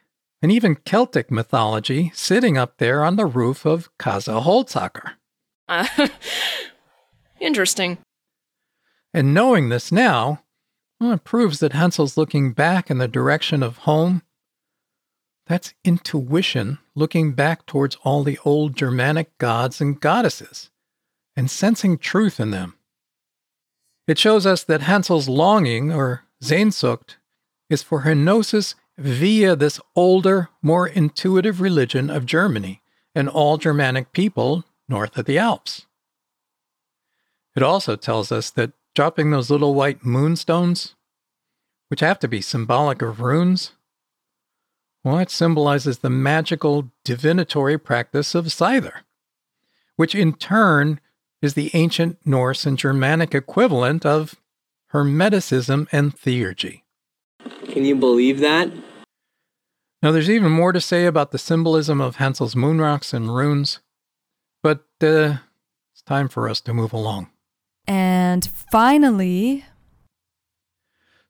and 0.42 0.50
even 0.50 0.74
Celtic 0.74 1.30
mythology 1.30 2.10
sitting 2.14 2.58
up 2.58 2.78
there 2.78 3.04
on 3.04 3.14
the 3.14 3.26
roof 3.26 3.64
of 3.64 3.88
Casa 3.96 4.40
Holzhacker. 4.40 5.12
Uh, 5.68 5.86
interesting. 7.40 7.98
And 9.14 9.32
knowing 9.32 9.68
this 9.68 9.92
now, 9.92 10.42
well, 11.00 11.12
it 11.12 11.24
proves 11.24 11.60
that 11.60 11.72
Hansel's 11.72 12.16
looking 12.16 12.52
back 12.52 12.90
in 12.90 12.98
the 12.98 13.08
direction 13.08 13.62
of 13.62 13.78
home. 13.78 14.22
That's 15.46 15.74
intuition 15.84 16.78
looking 16.94 17.32
back 17.32 17.66
towards 17.66 17.96
all 18.04 18.22
the 18.22 18.38
old 18.44 18.76
Germanic 18.76 19.36
gods 19.38 19.80
and 19.80 20.00
goddesses 20.00 20.70
and 21.36 21.50
sensing 21.50 21.98
truth 21.98 22.38
in 22.38 22.50
them. 22.50 22.74
It 24.06 24.18
shows 24.18 24.46
us 24.46 24.64
that 24.64 24.82
Hansel's 24.82 25.28
longing, 25.28 25.92
or 25.92 26.24
Sehnsucht, 26.42 27.16
is 27.70 27.82
for 27.82 28.02
Henosis 28.02 28.74
via 29.04 29.56
this 29.56 29.80
older, 29.96 30.48
more 30.62 30.86
intuitive 30.86 31.60
religion 31.60 32.10
of 32.10 32.26
Germany 32.26 32.82
and 33.14 33.28
all 33.28 33.58
Germanic 33.58 34.12
people 34.12 34.64
north 34.88 35.16
of 35.18 35.26
the 35.26 35.38
Alps. 35.38 35.86
It 37.56 37.62
also 37.62 37.96
tells 37.96 38.32
us 38.32 38.50
that 38.50 38.72
dropping 38.94 39.30
those 39.30 39.50
little 39.50 39.74
white 39.74 40.04
moonstones, 40.04 40.94
which 41.88 42.00
have 42.00 42.18
to 42.20 42.28
be 42.28 42.40
symbolic 42.40 43.02
of 43.02 43.20
runes, 43.20 43.72
well, 45.04 45.18
it 45.18 45.30
symbolizes 45.30 45.98
the 45.98 46.10
magical 46.10 46.90
divinatory 47.04 47.76
practice 47.76 48.34
of 48.34 48.46
Scyther, 48.46 49.00
which 49.96 50.14
in 50.14 50.34
turn 50.34 51.00
is 51.40 51.54
the 51.54 51.70
ancient 51.74 52.18
Norse 52.24 52.64
and 52.64 52.78
Germanic 52.78 53.34
equivalent 53.34 54.06
of 54.06 54.36
Hermeticism 54.92 55.88
and 55.90 56.14
theurgy. 56.14 56.82
Can 57.68 57.84
you 57.84 57.96
believe 57.96 58.38
that? 58.40 58.70
Now, 60.02 60.10
there's 60.10 60.30
even 60.30 60.50
more 60.50 60.72
to 60.72 60.80
say 60.80 61.06
about 61.06 61.30
the 61.30 61.38
symbolism 61.38 62.00
of 62.00 62.16
Hansel's 62.16 62.56
moon 62.56 62.80
rocks 62.80 63.12
and 63.12 63.34
runes, 63.34 63.78
but 64.60 64.84
uh, 65.00 65.36
it's 65.92 66.02
time 66.04 66.28
for 66.28 66.48
us 66.48 66.60
to 66.62 66.74
move 66.74 66.92
along. 66.92 67.30
And 67.86 68.44
finally. 68.44 69.64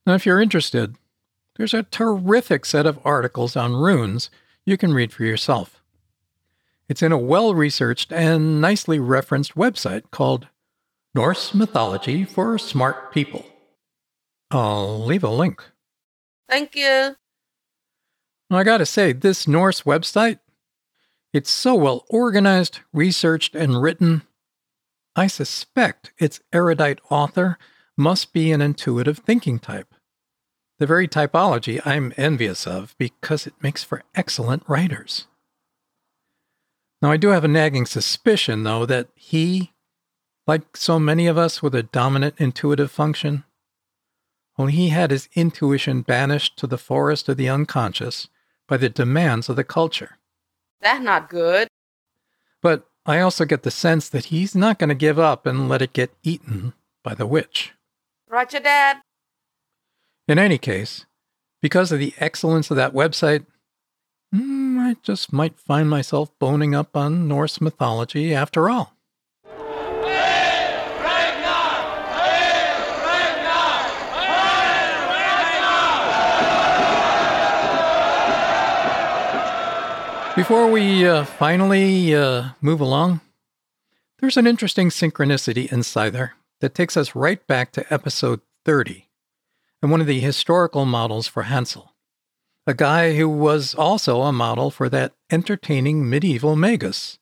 Now, 0.06 0.14
if 0.14 0.24
you're 0.24 0.40
interested, 0.40 0.96
there's 1.56 1.74
a 1.74 1.82
terrific 1.82 2.64
set 2.64 2.86
of 2.86 2.98
articles 3.04 3.56
on 3.56 3.74
runes 3.74 4.30
you 4.64 4.78
can 4.78 4.94
read 4.94 5.12
for 5.12 5.24
yourself. 5.24 5.82
It's 6.88 7.02
in 7.02 7.12
a 7.12 7.18
well 7.18 7.54
researched 7.54 8.10
and 8.10 8.60
nicely 8.60 8.98
referenced 8.98 9.54
website 9.54 10.10
called 10.10 10.48
Norse 11.14 11.52
Mythology 11.52 12.24
for 12.24 12.56
Smart 12.58 13.12
People. 13.12 13.44
I'll 14.50 15.04
leave 15.04 15.24
a 15.24 15.30
link. 15.30 15.62
Thank 16.48 16.74
you. 16.74 17.16
I 18.56 18.64
gotta 18.64 18.86
say, 18.86 19.12
this 19.12 19.48
Norse 19.48 19.82
website, 19.82 20.38
it's 21.32 21.50
so 21.50 21.74
well 21.74 22.04
organized, 22.10 22.80
researched, 22.92 23.54
and 23.54 23.80
written. 23.80 24.22
I 25.16 25.26
suspect 25.26 26.12
its 26.18 26.40
erudite 26.52 27.00
author 27.10 27.58
must 27.96 28.32
be 28.32 28.52
an 28.52 28.60
intuitive 28.60 29.18
thinking 29.18 29.58
type. 29.58 29.94
The 30.78 30.86
very 30.86 31.08
typology 31.08 31.80
I'm 31.86 32.12
envious 32.16 32.66
of 32.66 32.94
because 32.98 33.46
it 33.46 33.54
makes 33.62 33.82
for 33.84 34.02
excellent 34.14 34.64
writers. 34.68 35.26
Now, 37.00 37.10
I 37.10 37.16
do 37.16 37.28
have 37.28 37.44
a 37.44 37.48
nagging 37.48 37.86
suspicion, 37.86 38.64
though, 38.64 38.86
that 38.86 39.08
he, 39.14 39.72
like 40.46 40.76
so 40.76 40.98
many 40.98 41.26
of 41.26 41.38
us 41.38 41.62
with 41.62 41.74
a 41.74 41.82
dominant 41.82 42.34
intuitive 42.38 42.90
function, 42.90 43.44
when 44.56 44.68
he 44.68 44.90
had 44.90 45.10
his 45.10 45.28
intuition 45.34 46.02
banished 46.02 46.58
to 46.58 46.66
the 46.66 46.78
forest 46.78 47.28
of 47.28 47.36
the 47.36 47.48
unconscious 47.48 48.28
by 48.72 48.78
the 48.78 48.88
demands 48.88 49.50
of 49.50 49.56
the 49.56 49.64
culture. 49.64 50.16
That's 50.80 51.04
not 51.04 51.28
good. 51.28 51.68
But 52.62 52.88
I 53.04 53.20
also 53.20 53.44
get 53.44 53.64
the 53.64 53.70
sense 53.70 54.08
that 54.08 54.32
he's 54.32 54.54
not 54.54 54.78
going 54.78 54.88
to 54.88 54.94
give 54.94 55.18
up 55.18 55.44
and 55.44 55.68
let 55.68 55.82
it 55.82 55.92
get 55.92 56.14
eaten 56.22 56.72
by 57.04 57.12
the 57.12 57.26
witch. 57.26 57.74
Roger, 58.26 58.60
Dad. 58.60 59.02
In 60.26 60.38
any 60.38 60.56
case, 60.56 61.04
because 61.60 61.92
of 61.92 61.98
the 61.98 62.14
excellence 62.16 62.70
of 62.70 62.78
that 62.78 62.94
website, 62.94 63.44
mm, 64.34 64.78
I 64.78 64.96
just 65.02 65.34
might 65.34 65.58
find 65.58 65.90
myself 65.90 66.30
boning 66.38 66.74
up 66.74 66.96
on 66.96 67.28
Norse 67.28 67.60
mythology 67.60 68.34
after 68.34 68.70
all. 68.70 68.96
Before 80.34 80.66
we 80.66 81.06
uh, 81.06 81.24
finally 81.24 82.14
uh, 82.14 82.52
move 82.62 82.80
along, 82.80 83.20
there's 84.18 84.38
an 84.38 84.46
interesting 84.46 84.88
synchronicity 84.88 85.70
in 85.70 85.80
Scyther 85.80 86.30
that 86.62 86.74
takes 86.74 86.96
us 86.96 87.14
right 87.14 87.46
back 87.46 87.70
to 87.72 87.92
episode 87.92 88.40
30 88.64 89.10
and 89.82 89.90
one 89.90 90.00
of 90.00 90.06
the 90.06 90.20
historical 90.20 90.86
models 90.86 91.26
for 91.26 91.42
Hansel, 91.42 91.92
a 92.66 92.72
guy 92.72 93.14
who 93.14 93.28
was 93.28 93.74
also 93.74 94.22
a 94.22 94.32
model 94.32 94.70
for 94.70 94.88
that 94.88 95.12
entertaining 95.30 96.08
medieval 96.08 96.56
magus, 96.56 97.18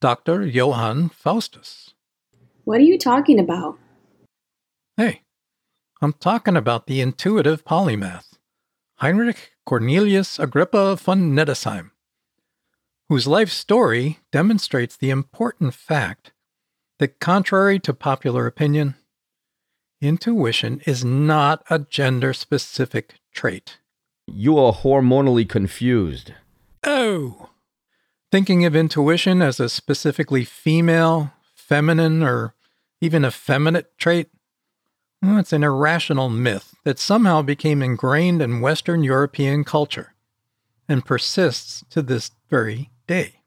Dr. 0.00 0.44
Johann 0.44 1.08
Faustus. 1.08 1.94
What 2.64 2.80
are 2.80 2.84
you 2.84 2.98
talking 2.98 3.38
about? 3.38 3.78
Hey, 4.96 5.22
I'm 6.02 6.14
talking 6.14 6.56
about 6.56 6.88
the 6.88 7.00
intuitive 7.00 7.64
polymath, 7.64 8.38
Heinrich 8.96 9.52
Cornelius 9.64 10.40
Agrippa 10.40 10.96
von 10.96 11.32
Nettesheim 11.32 11.92
whose 13.10 13.26
life 13.26 13.50
story 13.50 14.20
demonstrates 14.30 14.96
the 14.96 15.10
important 15.10 15.74
fact 15.74 16.30
that, 17.00 17.18
contrary 17.18 17.76
to 17.76 17.92
popular 17.92 18.46
opinion, 18.46 18.94
intuition 20.00 20.80
is 20.86 21.04
not 21.04 21.60
a 21.68 21.80
gender 21.80 22.32
specific 22.32 23.16
trait. 23.34 23.78
You 24.28 24.56
are 24.60 24.72
hormonally 24.72 25.46
confused. 25.46 26.34
Oh! 26.84 27.50
Thinking 28.30 28.64
of 28.64 28.76
intuition 28.76 29.42
as 29.42 29.58
a 29.58 29.68
specifically 29.68 30.44
female, 30.44 31.32
feminine, 31.56 32.22
or 32.22 32.54
even 33.00 33.24
effeminate 33.24 33.98
trait? 33.98 34.28
Well, 35.20 35.38
it's 35.38 35.52
an 35.52 35.64
irrational 35.64 36.28
myth 36.28 36.76
that 36.84 37.00
somehow 37.00 37.42
became 37.42 37.82
ingrained 37.82 38.40
in 38.40 38.60
Western 38.60 39.02
European 39.02 39.64
culture 39.64 40.14
and 40.88 41.04
persists 41.04 41.84
to 41.90 42.02
this 42.02 42.30
very 42.48 42.88
day. 43.10 43.40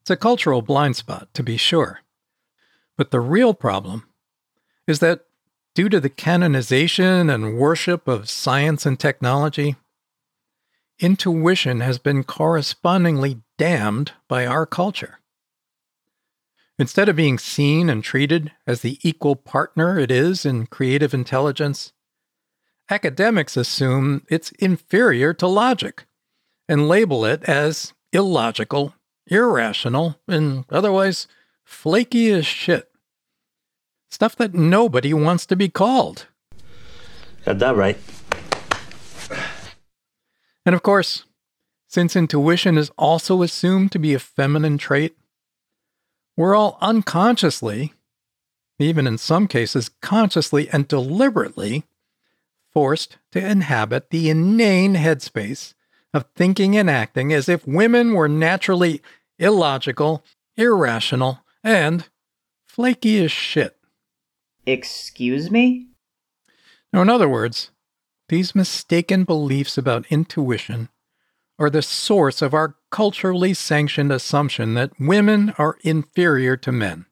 It's 0.00 0.08
a 0.08 0.16
cultural 0.16 0.62
blind 0.62 0.96
spot, 0.96 1.28
to 1.34 1.42
be 1.42 1.58
sure. 1.58 2.00
But 2.96 3.10
the 3.10 3.20
real 3.20 3.52
problem 3.52 4.08
is 4.86 5.00
that 5.00 5.26
due 5.74 5.90
to 5.90 6.00
the 6.00 6.08
canonization 6.08 7.28
and 7.28 7.58
worship 7.58 8.08
of 8.08 8.30
science 8.30 8.86
and 8.86 8.98
technology, 8.98 9.76
intuition 10.98 11.80
has 11.80 11.98
been 11.98 12.24
correspondingly 12.24 13.42
damned 13.58 14.12
by 14.28 14.46
our 14.46 14.64
culture. 14.64 15.20
Instead 16.78 17.10
of 17.10 17.16
being 17.16 17.38
seen 17.38 17.90
and 17.90 18.02
treated 18.02 18.52
as 18.66 18.80
the 18.80 18.98
equal 19.02 19.36
partner 19.36 19.98
it 19.98 20.10
is 20.10 20.46
in 20.46 20.66
creative 20.68 21.12
intelligence, 21.12 21.92
academics 22.88 23.58
assume 23.58 24.24
it's 24.30 24.52
inferior 24.52 25.34
to 25.34 25.46
logic 25.46 26.06
and 26.66 26.88
label 26.88 27.26
it 27.26 27.42
as 27.44 27.92
illogical, 28.12 28.94
irrational, 29.26 30.18
and 30.26 30.64
otherwise 30.70 31.26
flaky 31.64 32.30
as 32.30 32.46
shit. 32.46 32.90
Stuff 34.10 34.36
that 34.36 34.54
nobody 34.54 35.12
wants 35.12 35.44
to 35.46 35.56
be 35.56 35.68
called. 35.68 36.26
Got 37.44 37.58
that 37.58 37.76
right. 37.76 37.98
And 40.64 40.74
of 40.74 40.82
course, 40.82 41.24
since 41.86 42.16
intuition 42.16 42.76
is 42.76 42.90
also 42.98 43.42
assumed 43.42 43.92
to 43.92 43.98
be 43.98 44.14
a 44.14 44.18
feminine 44.18 44.78
trait, 44.78 45.16
we're 46.36 46.54
all 46.54 46.78
unconsciously, 46.80 47.94
even 48.78 49.06
in 49.06 49.18
some 49.18 49.48
cases 49.48 49.90
consciously 50.02 50.68
and 50.70 50.86
deliberately, 50.86 51.84
forced 52.72 53.16
to 53.32 53.44
inhabit 53.44 54.10
the 54.10 54.28
inane 54.30 54.94
headspace 54.94 55.74
of 56.14 56.26
thinking 56.34 56.76
and 56.76 56.88
acting 56.88 57.32
as 57.32 57.48
if 57.48 57.66
women 57.66 58.14
were 58.14 58.28
naturally 58.28 59.02
illogical, 59.38 60.24
irrational, 60.56 61.40
and 61.62 62.08
flaky 62.66 63.22
as 63.24 63.32
shit. 63.32 63.76
Excuse 64.66 65.50
me? 65.50 65.88
Now, 66.92 67.02
in 67.02 67.10
other 67.10 67.28
words, 67.28 67.70
these 68.28 68.54
mistaken 68.54 69.24
beliefs 69.24 69.78
about 69.78 70.06
intuition 70.10 70.88
are 71.58 71.70
the 71.70 71.82
source 71.82 72.40
of 72.40 72.54
our 72.54 72.76
culturally 72.90 73.52
sanctioned 73.52 74.12
assumption 74.12 74.74
that 74.74 74.92
women 74.98 75.54
are 75.58 75.78
inferior 75.82 76.56
to 76.56 76.70
men. 76.70 77.06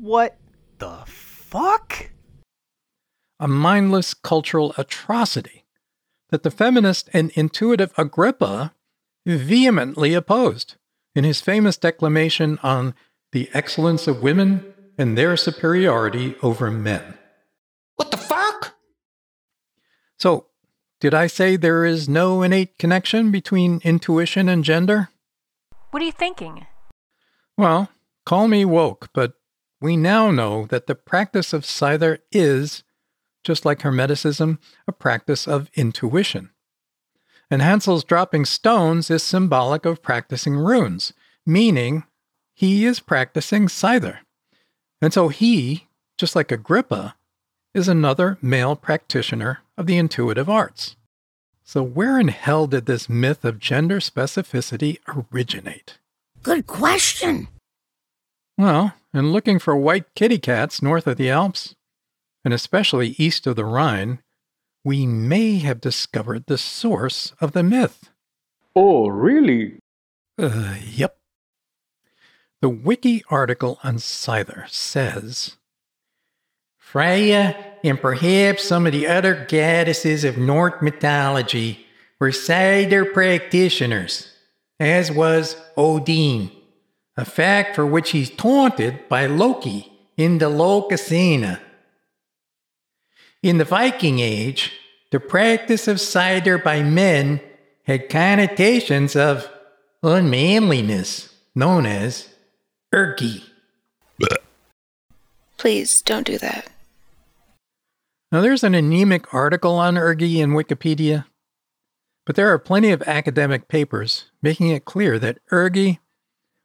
What 0.00 0.38
the 0.78 1.02
fuck? 1.06 2.10
A 3.38 3.48
mindless 3.48 4.14
cultural 4.14 4.74
atrocity 4.78 5.61
that 6.32 6.42
the 6.42 6.50
feminist 6.50 7.10
and 7.12 7.30
intuitive 7.34 7.92
Agrippa 7.96 8.72
vehemently 9.24 10.14
opposed 10.14 10.76
in 11.14 11.24
his 11.24 11.42
famous 11.42 11.76
declamation 11.76 12.58
on 12.62 12.94
the 13.32 13.50
excellence 13.52 14.08
of 14.08 14.22
women 14.22 14.64
and 14.96 15.16
their 15.16 15.36
superiority 15.36 16.34
over 16.42 16.70
men. 16.70 17.14
What 17.96 18.10
the 18.10 18.16
fuck? 18.16 18.74
So, 20.18 20.46
did 21.00 21.12
I 21.12 21.26
say 21.26 21.56
there 21.56 21.84
is 21.84 22.08
no 22.08 22.42
innate 22.42 22.78
connection 22.78 23.30
between 23.30 23.82
intuition 23.84 24.48
and 24.48 24.64
gender? 24.64 25.10
What 25.90 26.02
are 26.02 26.06
you 26.06 26.12
thinking? 26.12 26.66
Well, 27.58 27.90
call 28.24 28.48
me 28.48 28.64
woke, 28.64 29.10
but 29.12 29.34
we 29.82 29.98
now 29.98 30.30
know 30.30 30.64
that 30.66 30.86
the 30.86 30.94
practice 30.94 31.52
of 31.52 31.64
Scyther 31.64 32.20
is, 32.30 32.84
just 33.42 33.64
like 33.64 33.80
Hermeticism, 33.80 34.58
a 34.86 34.92
practice 34.92 35.46
of 35.46 35.70
intuition. 35.74 36.50
And 37.50 37.60
Hansel's 37.60 38.04
dropping 38.04 38.44
stones 38.44 39.10
is 39.10 39.22
symbolic 39.22 39.84
of 39.84 40.02
practicing 40.02 40.56
runes, 40.56 41.12
meaning 41.44 42.04
he 42.54 42.84
is 42.84 43.00
practicing 43.00 43.66
Scyther. 43.66 44.18
And 45.00 45.12
so 45.12 45.28
he, 45.28 45.88
just 46.16 46.36
like 46.36 46.52
Agrippa, 46.52 47.16
is 47.74 47.88
another 47.88 48.38
male 48.40 48.76
practitioner 48.76 49.60
of 49.76 49.86
the 49.86 49.98
intuitive 49.98 50.48
arts. 50.48 50.96
So, 51.64 51.82
where 51.82 52.18
in 52.18 52.28
hell 52.28 52.66
did 52.66 52.86
this 52.86 53.08
myth 53.08 53.44
of 53.44 53.58
gender 53.58 53.98
specificity 53.98 54.98
originate? 55.08 55.98
Good 56.42 56.66
question. 56.66 57.48
Well, 58.58 58.94
in 59.14 59.32
looking 59.32 59.58
for 59.58 59.76
white 59.76 60.14
kitty 60.14 60.38
cats 60.38 60.82
north 60.82 61.06
of 61.06 61.16
the 61.16 61.30
Alps, 61.30 61.74
and 62.44 62.52
especially 62.52 63.14
east 63.18 63.46
of 63.46 63.56
the 63.56 63.64
Rhine, 63.64 64.20
we 64.84 65.06
may 65.06 65.58
have 65.58 65.80
discovered 65.80 66.46
the 66.46 66.58
source 66.58 67.32
of 67.40 67.52
the 67.52 67.62
myth. 67.62 68.10
Oh, 68.74 69.08
really? 69.08 69.78
Uh, 70.38 70.76
yep. 70.84 71.18
The 72.60 72.68
wiki 72.68 73.22
article 73.28 73.78
on 73.82 73.96
Scyther 73.96 74.68
says 74.68 75.56
Freya 76.78 77.56
and 77.82 78.00
perhaps 78.00 78.64
some 78.64 78.86
of 78.86 78.92
the 78.92 79.06
other 79.06 79.46
goddesses 79.48 80.24
of 80.24 80.36
Norse 80.36 80.80
mythology 80.82 81.86
were 82.20 82.30
Scyther 82.30 83.12
practitioners, 83.12 84.32
as 84.78 85.10
was 85.10 85.56
Odin, 85.76 86.50
a 87.16 87.24
fact 87.24 87.74
for 87.74 87.84
which 87.84 88.10
he's 88.10 88.30
taunted 88.30 89.08
by 89.08 89.26
Loki 89.26 89.92
in 90.16 90.38
the 90.38 90.48
Lokasenna. 90.48 91.58
In 93.42 93.58
the 93.58 93.64
Viking 93.64 94.20
Age, 94.20 94.72
the 95.10 95.18
practice 95.18 95.88
of 95.88 95.96
seidr 95.96 96.62
by 96.62 96.82
men 96.82 97.40
had 97.84 98.08
connotations 98.08 99.16
of 99.16 99.50
unmanliness, 100.02 101.34
known 101.54 101.84
as 101.84 102.28
ergi. 102.94 103.42
Please 105.56 106.02
don't 106.02 106.26
do 106.26 106.38
that. 106.38 106.68
Now, 108.30 108.40
there's 108.40 108.64
an 108.64 108.74
anemic 108.74 109.34
article 109.34 109.74
on 109.74 109.94
ergi 109.94 110.36
in 110.36 110.50
Wikipedia, 110.50 111.24
but 112.24 112.36
there 112.36 112.48
are 112.52 112.58
plenty 112.58 112.90
of 112.90 113.02
academic 113.02 113.66
papers 113.68 114.26
making 114.40 114.68
it 114.68 114.84
clear 114.84 115.18
that 115.18 115.38
ergi 115.50 115.98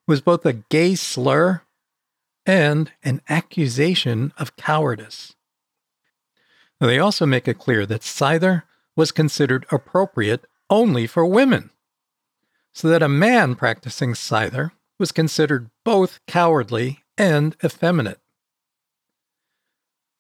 was 0.07 0.21
both 0.21 0.45
a 0.45 0.53
gay 0.53 0.93
slur 0.93 1.63
and 2.45 2.91
an 3.03 3.21
accusation 3.27 4.31
of 4.37 4.55
cowardice. 4.55 5.35
They 6.79 6.99
also 6.99 7.25
make 7.25 7.47
it 7.47 7.57
clear 7.57 7.85
that 7.85 8.01
seidr 8.01 8.63
was 8.95 9.11
considered 9.11 9.65
appropriate 9.71 10.45
only 10.69 11.07
for 11.07 11.25
women, 11.25 11.71
so 12.73 12.87
that 12.89 13.01
a 13.03 13.09
man 13.09 13.55
practicing 13.55 14.13
seidr 14.13 14.71
was 14.99 15.11
considered 15.11 15.69
both 15.83 16.19
cowardly 16.27 17.03
and 17.17 17.55
effeminate. 17.63 18.19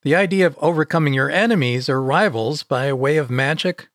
The 0.03 0.15
idea 0.15 0.47
of 0.47 0.57
overcoming 0.59 1.13
your 1.13 1.29
enemies 1.29 1.89
or 1.89 2.01
rivals 2.01 2.63
by 2.63 2.93
way 2.93 3.17
of 3.17 3.29
magic 3.29 3.89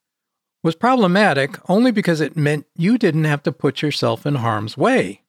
was 0.63 0.75
problematic 0.75 1.59
only 1.69 1.91
because 1.91 2.21
it 2.21 2.37
meant 2.37 2.67
you 2.77 2.99
didn't 2.99 3.25
have 3.25 3.43
to 3.45 3.53
put 3.53 3.83
yourself 3.83 4.27
in 4.27 4.37
harm's 4.37 4.77
way. 4.77 5.23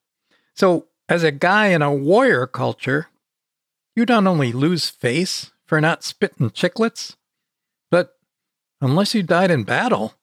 So, 0.55 0.87
as 1.09 1.23
a 1.23 1.31
guy 1.31 1.67
in 1.67 1.81
a 1.81 1.93
warrior 1.93 2.45
culture, 2.47 3.07
you 3.95 4.05
not 4.05 4.27
only 4.27 4.51
lose 4.51 4.89
face 4.89 5.51
for 5.65 5.81
not 5.81 6.03
spitting 6.03 6.49
chiclets, 6.51 7.15
but 7.15 7.22
unless 8.83 9.15
you 9.15 9.23
died 9.23 9.51
in 9.51 9.63
battle, 9.63 10.13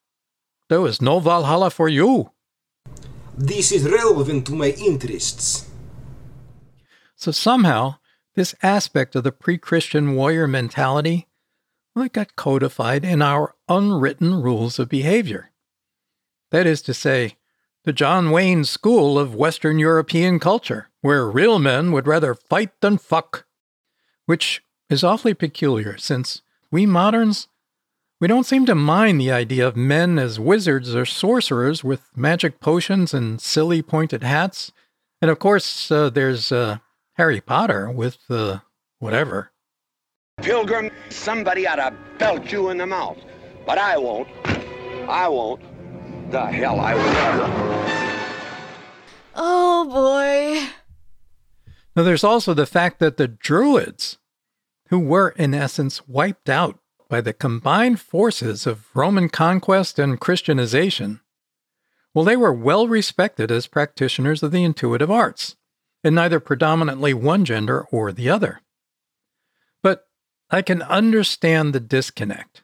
there 0.68 0.80
was 0.80 1.00
no 1.00 1.18
Valhalla 1.20 1.70
for 1.70 1.88
you. 1.88 2.30
This 3.36 3.72
is 3.72 3.90
relevant 3.90 4.46
to 4.46 4.54
my 4.54 4.70
interests. 4.70 5.68
So 7.16 7.30
somehow, 7.30 7.96
this 8.34 8.54
aspect 8.62 9.16
of 9.16 9.24
the 9.24 9.32
pre 9.32 9.58
Christian 9.58 10.14
warrior 10.14 10.46
mentality 10.46 11.26
well, 11.94 12.04
it 12.04 12.12
got 12.12 12.36
codified 12.36 13.04
in 13.04 13.20
our 13.20 13.54
unwritten 13.68 14.40
rules 14.40 14.78
of 14.78 14.88
behavior. 14.88 15.50
That 16.50 16.66
is 16.66 16.82
to 16.82 16.94
say, 16.94 17.36
the 17.84 17.92
John 17.92 18.30
Wayne 18.30 18.64
school 18.64 19.18
of 19.18 19.34
Western 19.34 19.78
European 19.78 20.38
culture, 20.38 20.88
where 21.00 21.28
real 21.28 21.58
men 21.58 21.92
would 21.92 22.06
rather 22.06 22.34
fight 22.34 22.70
than 22.80 22.98
fuck, 22.98 23.44
which 24.26 24.62
is 24.88 25.02
awfully 25.02 25.34
peculiar 25.34 25.96
since 25.98 26.42
we 26.70 26.86
moderns, 26.86 27.48
we 28.20 28.28
don't 28.28 28.44
seem 28.44 28.66
to 28.66 28.74
mind 28.74 29.18
the 29.18 29.32
idea 29.32 29.66
of 29.66 29.76
men 29.76 30.18
as 30.18 30.38
wizards 30.38 30.94
or 30.94 31.06
sorcerers 31.06 31.82
with 31.82 32.10
magic 32.14 32.60
potions 32.60 33.14
and 33.14 33.40
silly 33.40 33.80
pointed 33.80 34.22
hats. 34.22 34.72
And 35.22 35.30
of 35.30 35.38
course, 35.38 35.90
uh, 35.90 36.10
there's 36.10 36.52
uh, 36.52 36.78
Harry 37.14 37.40
Potter 37.40 37.90
with 37.90 38.18
uh, 38.28 38.58
whatever. 38.98 39.52
Pilgrim, 40.42 40.90
somebody 41.08 41.66
ought 41.66 41.76
to 41.76 41.94
belt 42.18 42.52
you 42.52 42.68
in 42.68 42.76
the 42.76 42.86
mouth. 42.86 43.18
But 43.66 43.78
I 43.78 43.96
won't. 43.96 44.28
I 45.08 45.26
won't. 45.28 45.62
The 46.30 46.46
hell 46.46 46.78
I 46.78 46.94
will 46.94 47.12
never. 47.12 47.70
Oh 49.34 49.88
boy. 49.88 50.68
Now, 51.96 52.02
there's 52.02 52.24
also 52.24 52.54
the 52.54 52.66
fact 52.66 53.00
that 53.00 53.16
the 53.16 53.28
Druids, 53.28 54.18
who 54.88 54.98
were 54.98 55.30
in 55.30 55.54
essence 55.54 56.06
wiped 56.06 56.48
out 56.48 56.78
by 57.10 57.20
the 57.20 57.32
combined 57.34 58.00
forces 58.00 58.66
of 58.66 58.86
Roman 58.94 59.28
conquest 59.28 59.98
and 59.98 60.20
Christianization, 60.20 61.20
well, 62.14 62.24
they 62.24 62.36
were 62.36 62.52
well 62.52 62.86
respected 62.86 63.50
as 63.50 63.66
practitioners 63.66 64.42
of 64.44 64.52
the 64.52 64.62
intuitive 64.62 65.10
arts, 65.10 65.56
in 66.04 66.14
neither 66.14 66.40
predominantly 66.40 67.12
one 67.12 67.44
gender 67.44 67.82
or 67.90 68.12
the 68.12 68.30
other. 68.30 68.62
But 69.82 70.06
I 70.50 70.62
can 70.62 70.82
understand 70.82 71.72
the 71.72 71.80
disconnect 71.80 72.62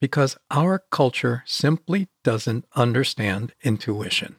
because 0.00 0.36
our 0.50 0.84
culture 0.90 1.42
simply 1.44 2.08
doesn't 2.24 2.64
understand 2.74 3.52
intuition. 3.62 4.36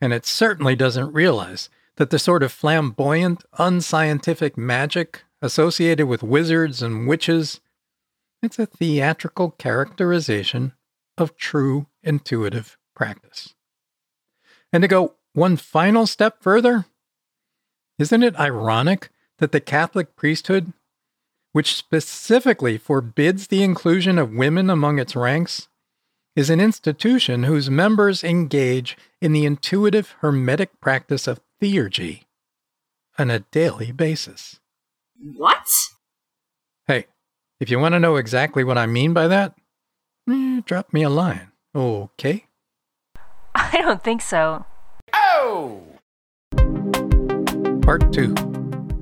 And 0.00 0.12
it 0.12 0.26
certainly 0.26 0.76
doesn't 0.76 1.12
realize 1.12 1.70
that 1.96 2.10
the 2.10 2.18
sort 2.18 2.42
of 2.42 2.52
flamboyant, 2.52 3.44
unscientific 3.58 4.58
magic 4.58 5.24
associated 5.40 6.06
with 6.06 6.22
wizards 6.22 6.82
and 6.82 7.06
witches, 7.06 7.60
it's 8.44 8.58
a 8.58 8.66
theatrical 8.66 9.50
characterization 9.52 10.72
of 11.16 11.36
true 11.36 11.86
intuitive 12.02 12.76
practice. 12.94 13.54
And 14.72 14.82
to 14.82 14.88
go 14.88 15.14
one 15.32 15.56
final 15.56 16.06
step 16.06 16.42
further, 16.42 16.86
isn't 17.98 18.22
it 18.22 18.38
ironic 18.38 19.10
that 19.38 19.52
the 19.52 19.60
Catholic 19.60 20.16
priesthood, 20.16 20.72
which 21.52 21.74
specifically 21.74 22.78
forbids 22.78 23.46
the 23.46 23.62
inclusion 23.62 24.18
of 24.18 24.32
women 24.32 24.70
among 24.70 24.98
its 24.98 25.16
ranks, 25.16 25.68
is 26.36 26.50
an 26.50 26.60
institution 26.60 27.44
whose 27.44 27.70
members 27.70 28.24
engage 28.24 28.96
in 29.20 29.32
the 29.32 29.44
intuitive 29.44 30.16
hermetic 30.20 30.80
practice 30.80 31.28
of 31.28 31.40
theurgy 31.62 32.24
on 33.18 33.30
a 33.30 33.40
daily 33.40 33.92
basis. 33.92 34.58
What? 35.36 35.68
Hey, 37.64 37.66
if 37.66 37.70
you 37.70 37.78
want 37.78 37.94
to 37.94 37.98
know 37.98 38.16
exactly 38.16 38.62
what 38.62 38.76
I 38.76 38.84
mean 38.84 39.14
by 39.14 39.26
that, 39.26 39.54
eh, 40.28 40.60
drop 40.66 40.92
me 40.92 41.02
a 41.02 41.08
line, 41.08 41.50
okay? 41.74 42.44
I 43.54 43.80
don't 43.80 44.04
think 44.04 44.20
so. 44.20 44.66
Oh! 45.14 45.80
Part 47.80 48.12
2 48.12 48.34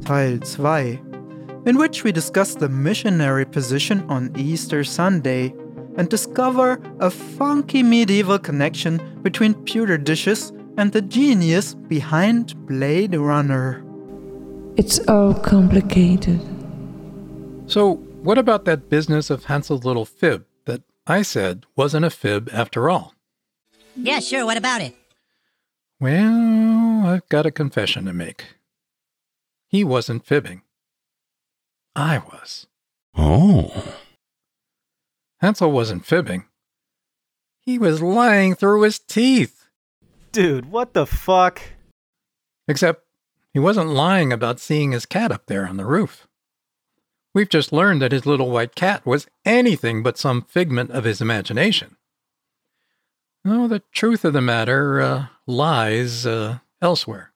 Teil 0.07 0.39
2, 0.39 1.67
in 1.67 1.77
which 1.77 2.05
we 2.05 2.13
discuss 2.13 2.55
the 2.55 2.69
missionary 2.69 3.45
position 3.45 4.09
on 4.09 4.31
Easter 4.37 4.85
Sunday 4.85 5.53
and 5.97 6.09
discover 6.09 6.79
a 7.01 7.11
funky 7.11 7.83
medieval 7.83 8.39
connection 8.39 9.01
between 9.23 9.55
pewter 9.65 9.99
dishes 9.99 10.53
and 10.79 10.93
the 10.93 11.03
genius 11.03 11.75
behind 11.75 12.55
Blade 12.69 13.17
Runner. 13.17 13.83
It's 14.77 15.01
all 15.09 15.35
complicated. 15.35 16.41
So, 17.67 18.01
what 18.23 18.39
about 18.39 18.65
that 18.65 18.89
business 18.89 19.31
of 19.31 19.45
Hansel's 19.45 19.85
little 19.85 20.05
fib 20.05 20.47
that 20.65 20.83
I 21.07 21.23
said 21.23 21.65
wasn't 21.77 22.05
a 22.05 22.11
fib 22.11 22.49
after 22.53 22.89
all? 22.89 23.15
Yeah, 23.97 24.21
sure. 24.21 24.47
What 24.47 24.57
about 24.57 24.81
it? 24.81 24.95
Well, 26.01 27.07
I've 27.07 27.29
got 27.29 27.47
a 27.47 27.51
confession 27.51 28.07
to 28.07 28.13
make. 28.13 28.57
He 29.69 29.85
wasn't 29.85 30.27
fibbing. 30.27 30.63
I 31.95 32.19
was. 32.19 32.67
Oh. 33.17 33.97
Hansel 35.41 35.73
wasn't 35.73 36.07
fibbing. 36.07 36.45
He 37.61 37.79
was 37.79 38.03
lying 38.03 38.55
through 38.55 38.83
his 38.83 38.99
teeth. 38.99 39.69
Dude, 40.33 40.71
what 40.71 40.95
the 40.95 41.07
fuck? 41.07 41.61
Except 42.67 43.05
he 43.53 43.59
wasn't 43.59 43.91
lying 43.91 44.33
about 44.33 44.61
seeing 44.61 44.93
his 44.93 45.07
cat 45.07 45.31
up 45.31 45.47
there 45.47 45.67
on 45.67 45.77
the 45.77 45.85
roof. 45.85 46.27
We've 47.35 47.49
just 47.49 47.73
learned 47.73 48.03
that 48.03 48.13
his 48.13 48.27
little 48.27 48.51
white 48.51 48.75
cat 48.75 49.07
was 49.07 49.27
anything 49.45 50.03
but 50.03 50.19
some 50.19 50.43
figment 50.43 50.91
of 50.91 51.05
his 51.05 51.21
imagination. 51.21 51.97
No, 53.45 53.67
the 53.67 53.83
truth 53.93 54.25
of 54.25 54.35
the 54.35 54.41
matter 54.41 55.01
uh, 55.01 55.27
lies 55.47 56.27
uh, 56.27 56.59
elsewhere, 56.81 57.33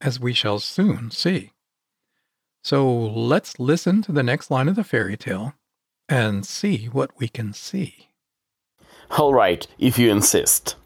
as 0.00 0.20
we 0.20 0.32
shall 0.32 0.58
soon 0.58 1.10
see. 1.10 1.50
So 2.62 2.88
let's 2.90 3.58
listen 3.58 4.02
to 4.02 4.12
the 4.12 4.22
next 4.22 4.50
line 4.50 4.68
of 4.68 4.76
the 4.76 4.84
fairy 4.84 5.16
tale 5.16 5.54
and 6.08 6.46
see 6.46 6.86
what 6.86 7.10
we 7.18 7.28
can 7.28 7.52
see. 7.52 8.08
All 9.18 9.34
right, 9.34 9.66
if 9.78 9.98
you 9.98 10.10
insist. 10.10 10.76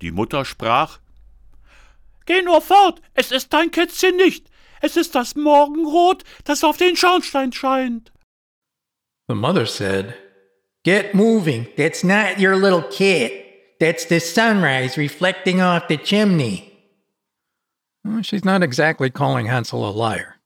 Die 0.00 0.10
Mutter 0.10 0.44
sprach: 0.44 0.98
Geh 2.26 2.42
nur 2.42 2.60
fort, 2.60 3.00
es 3.14 3.32
ist 3.32 3.50
dein 3.50 3.70
Kätzchen 3.70 4.16
nicht. 4.16 4.50
Es 4.80 4.96
ist 4.96 5.14
das 5.14 5.34
Morgenrot, 5.34 6.24
das 6.44 6.64
auf 6.64 6.76
den 6.76 6.96
Schornstein 6.96 7.52
scheint. 7.52 8.12
The 9.28 9.34
mother 9.34 9.66
said, 9.66 10.14
Get 10.84 11.14
moving, 11.14 11.66
that's 11.76 12.04
not 12.04 12.38
your 12.38 12.56
little 12.56 12.82
cat. 12.82 13.32
that's 13.78 14.04
the 14.06 14.20
sunrise 14.20 14.96
reflecting 14.96 15.60
off 15.60 15.88
the 15.88 15.96
chimney. 15.96 16.72
Well, 18.04 18.22
she's 18.22 18.44
not 18.44 18.62
exactly 18.62 19.10
calling 19.10 19.46
Hansel 19.46 19.88
a 19.88 19.90
liar, 19.90 20.36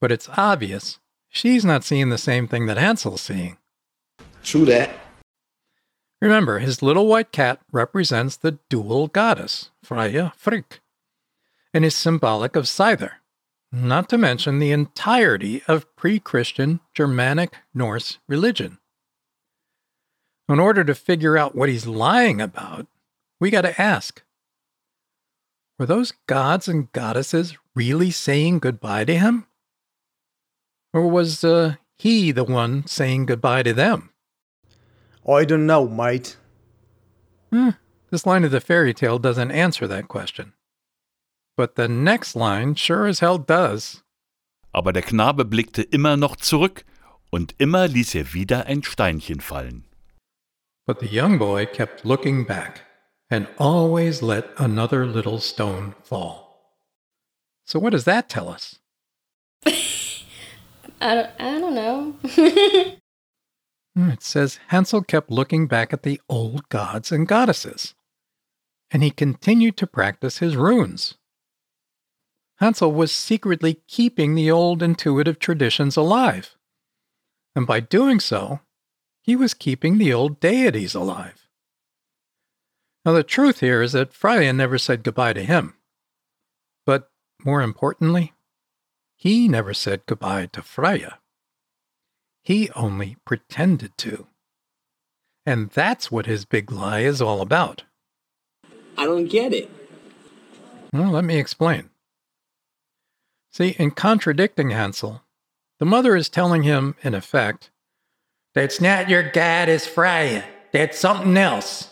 but 0.00 0.10
it's 0.10 0.28
obvious 0.36 0.98
she's 1.28 1.64
not 1.64 1.84
seeing 1.84 2.08
the 2.08 2.18
same 2.18 2.48
thing 2.48 2.66
that 2.66 2.78
Hansel's 2.78 3.20
seeing. 3.20 3.58
True 4.42 4.64
that. 4.64 4.90
Remember, 6.20 6.60
his 6.60 6.82
little 6.82 7.06
white 7.06 7.32
cat 7.32 7.60
represents 7.72 8.36
the 8.36 8.58
dual 8.68 9.08
goddess, 9.08 9.70
Freya 9.82 10.32
Frigg, 10.36 10.80
and 11.74 11.84
is 11.84 11.94
symbolic 11.94 12.56
of 12.56 12.64
seidr, 12.64 13.10
not 13.72 14.08
to 14.10 14.18
mention 14.18 14.58
the 14.58 14.70
entirety 14.70 15.62
of 15.66 15.94
pre 15.96 16.20
Christian 16.20 16.80
Germanic 16.94 17.56
Norse 17.72 18.18
religion. 18.28 18.78
In 20.48 20.60
order 20.60 20.84
to 20.84 20.94
figure 20.94 21.38
out 21.38 21.54
what 21.54 21.70
he's 21.70 21.86
lying 21.86 22.40
about, 22.40 22.86
we 23.40 23.50
got 23.50 23.62
to 23.62 23.80
ask 23.80 24.22
were 25.78 25.86
those 25.86 26.12
gods 26.28 26.68
and 26.68 26.92
goddesses 26.92 27.56
really 27.74 28.10
saying 28.12 28.60
goodbye 28.60 29.04
to 29.04 29.18
him? 29.18 29.46
Or 30.92 31.08
was 31.08 31.42
uh, 31.42 31.74
he 31.98 32.30
the 32.30 32.44
one 32.44 32.86
saying 32.86 33.26
goodbye 33.26 33.64
to 33.64 33.72
them? 33.72 34.10
I 35.28 35.44
don't 35.44 35.66
know, 35.66 35.88
mate. 35.88 36.36
Hmm, 37.50 37.70
this 38.10 38.26
line 38.26 38.44
of 38.44 38.50
the 38.50 38.60
fairy 38.60 38.94
tale 38.94 39.18
doesn't 39.18 39.50
answer 39.50 39.88
that 39.88 40.06
question. 40.06 40.52
But 41.56 41.76
the 41.76 41.88
next 41.88 42.34
line 42.34 42.74
sure 42.74 43.06
as 43.06 43.20
hell 43.20 43.38
does. 43.38 44.02
Aber 44.72 44.92
der 44.92 45.02
Knabe 45.02 45.44
blickte 45.44 45.82
immer 45.82 46.16
noch 46.16 46.36
zurück 46.36 46.84
und 47.30 47.54
immer 47.58 47.88
ließ 47.88 48.14
er 48.14 48.32
wieder 48.32 48.66
ein 48.66 48.82
Steinchen 48.82 49.40
fallen. 49.40 49.84
But 50.86 51.00
the 51.00 51.06
young 51.06 51.38
boy 51.38 51.66
kept 51.66 52.04
looking 52.04 52.44
back 52.44 52.82
and 53.30 53.46
always 53.58 54.22
let 54.22 54.46
another 54.58 55.06
little 55.06 55.38
stone 55.38 55.94
fall. 56.02 56.42
So, 57.64 57.78
what 57.78 57.92
does 57.92 58.04
that 58.04 58.28
tell 58.28 58.48
us? 58.48 58.78
I 59.66 61.14
don't, 61.14 61.30
I 61.38 61.60
don't 61.60 61.74
know. 61.74 62.14
Hmm, 63.94 64.08
it 64.08 64.22
says 64.22 64.58
Hansel 64.68 65.02
kept 65.02 65.30
looking 65.30 65.66
back 65.66 65.92
at 65.92 66.02
the 66.02 66.20
old 66.28 66.68
gods 66.70 67.12
and 67.12 67.28
goddesses, 67.28 67.94
and 68.90 69.02
he 69.02 69.10
continued 69.10 69.76
to 69.76 69.86
practice 69.86 70.38
his 70.38 70.56
runes. 70.56 71.14
Hansel 72.58 72.92
was 72.92 73.12
secretly 73.12 73.80
keeping 73.88 74.34
the 74.34 74.50
old 74.50 74.82
intuitive 74.82 75.38
traditions 75.38 75.96
alive, 75.96 76.56
and 77.54 77.66
by 77.66 77.80
doing 77.80 78.20
so, 78.20 78.60
he 79.22 79.36
was 79.36 79.54
keeping 79.54 79.98
the 79.98 80.12
old 80.12 80.40
deities 80.40 80.94
alive. 80.94 81.48
Now, 83.04 83.12
the 83.12 83.24
truth 83.24 83.60
here 83.60 83.82
is 83.82 83.92
that 83.92 84.14
Freya 84.14 84.52
never 84.52 84.78
said 84.78 85.02
goodbye 85.02 85.32
to 85.32 85.42
him. 85.42 85.74
But 86.86 87.10
more 87.44 87.62
importantly, 87.62 88.32
he 89.16 89.48
never 89.48 89.74
said 89.74 90.06
goodbye 90.06 90.46
to 90.52 90.62
Freya. 90.62 91.18
He 92.42 92.70
only 92.70 93.16
pretended 93.24 93.96
to. 93.98 94.26
And 95.44 95.70
that's 95.70 96.10
what 96.10 96.26
his 96.26 96.44
big 96.44 96.70
lie 96.70 97.00
is 97.00 97.20
all 97.20 97.40
about. 97.40 97.82
I 98.96 99.04
don't 99.04 99.26
get 99.26 99.52
it. 99.52 99.70
Well, 100.92 101.10
let 101.10 101.24
me 101.24 101.38
explain. 101.38 101.90
See, 103.52 103.76
in 103.78 103.90
contradicting 103.90 104.70
Hansel, 104.70 105.22
the 105.78 105.84
mother 105.84 106.16
is 106.16 106.30
telling 106.30 106.62
him, 106.62 106.94
in 107.02 107.14
effect, 107.14 107.70
that's 108.54 108.80
not 108.80 109.10
your 109.10 109.22
goddess 109.22 109.86
Freya. 109.86 110.44
That's 110.72 110.98
something 110.98 111.36
else. 111.36 111.90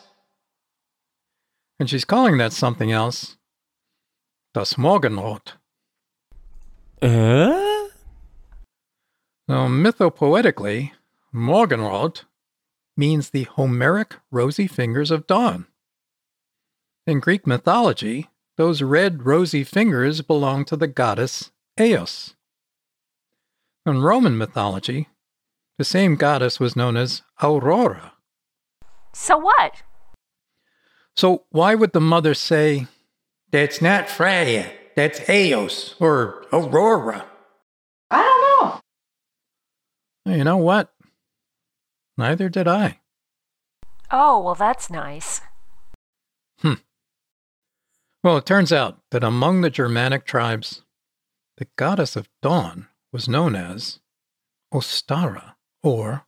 And 1.79 1.89
she's 1.89 2.07
calling 2.07 2.39
that 2.39 2.55
something 2.55 2.91
else 2.91 3.37
das 4.55 4.75
Morgenrot. 4.75 5.53
Äh? 7.03 7.89
Now, 9.47 9.69
mythopoetically, 9.69 10.93
Morgenrot 11.35 12.25
means 12.97 13.31
the 13.31 13.45
Homeric 13.45 14.17
rosy 14.31 14.67
fingers 14.67 15.11
of 15.11 15.27
dawn. 15.27 15.67
In 17.07 17.21
Greek 17.21 17.47
mythology, 17.47 18.30
those 18.61 18.83
red 18.83 19.25
rosy 19.25 19.65
fingers 19.65 20.21
belong 20.21 20.67
to 20.67 20.77
the 20.77 20.87
goddess 20.87 21.51
Eos. 21.81 22.35
In 23.87 24.03
Roman 24.03 24.37
mythology, 24.37 25.09
the 25.79 25.85
same 25.85 26.15
goddess 26.15 26.61
was 26.61 26.77
known 26.77 26.95
as 26.99 27.23
Aurora. 27.43 28.13
So 29.15 29.39
what? 29.39 29.77
So 31.17 31.45
why 31.49 31.75
would 31.75 31.95
the 31.95 32.03
mother 32.03 32.35
say, 32.35 32.87
That's 33.51 33.81
not 33.81 34.11
Freya, 34.11 34.71
that's 34.95 35.27
Eos 35.31 35.95
or 35.99 36.45
Aurora? 36.53 37.25
I 38.11 38.23
don't 40.25 40.35
know. 40.35 40.37
You 40.37 40.45
know 40.45 40.59
what? 40.59 40.93
Neither 42.19 42.51
did 42.51 42.69
I. 42.69 43.01
Oh, 44.11 44.39
well, 44.41 44.55
that's 44.55 44.91
nice. 44.91 45.41
Well, 48.23 48.37
it 48.37 48.45
turns 48.45 48.73
out 48.73 48.99
that 49.13 49.25
among 49.25 49.63
the 49.63 49.71
Germanic 49.71 50.27
tribes, 50.27 50.83
the 51.57 51.67
goddess 51.77 52.17
of 52.17 52.29
dawn 52.43 52.89
was 53.13 53.29
known 53.29 53.57
as 53.57 54.01
Ostara 54.73 55.55
or 55.83 56.27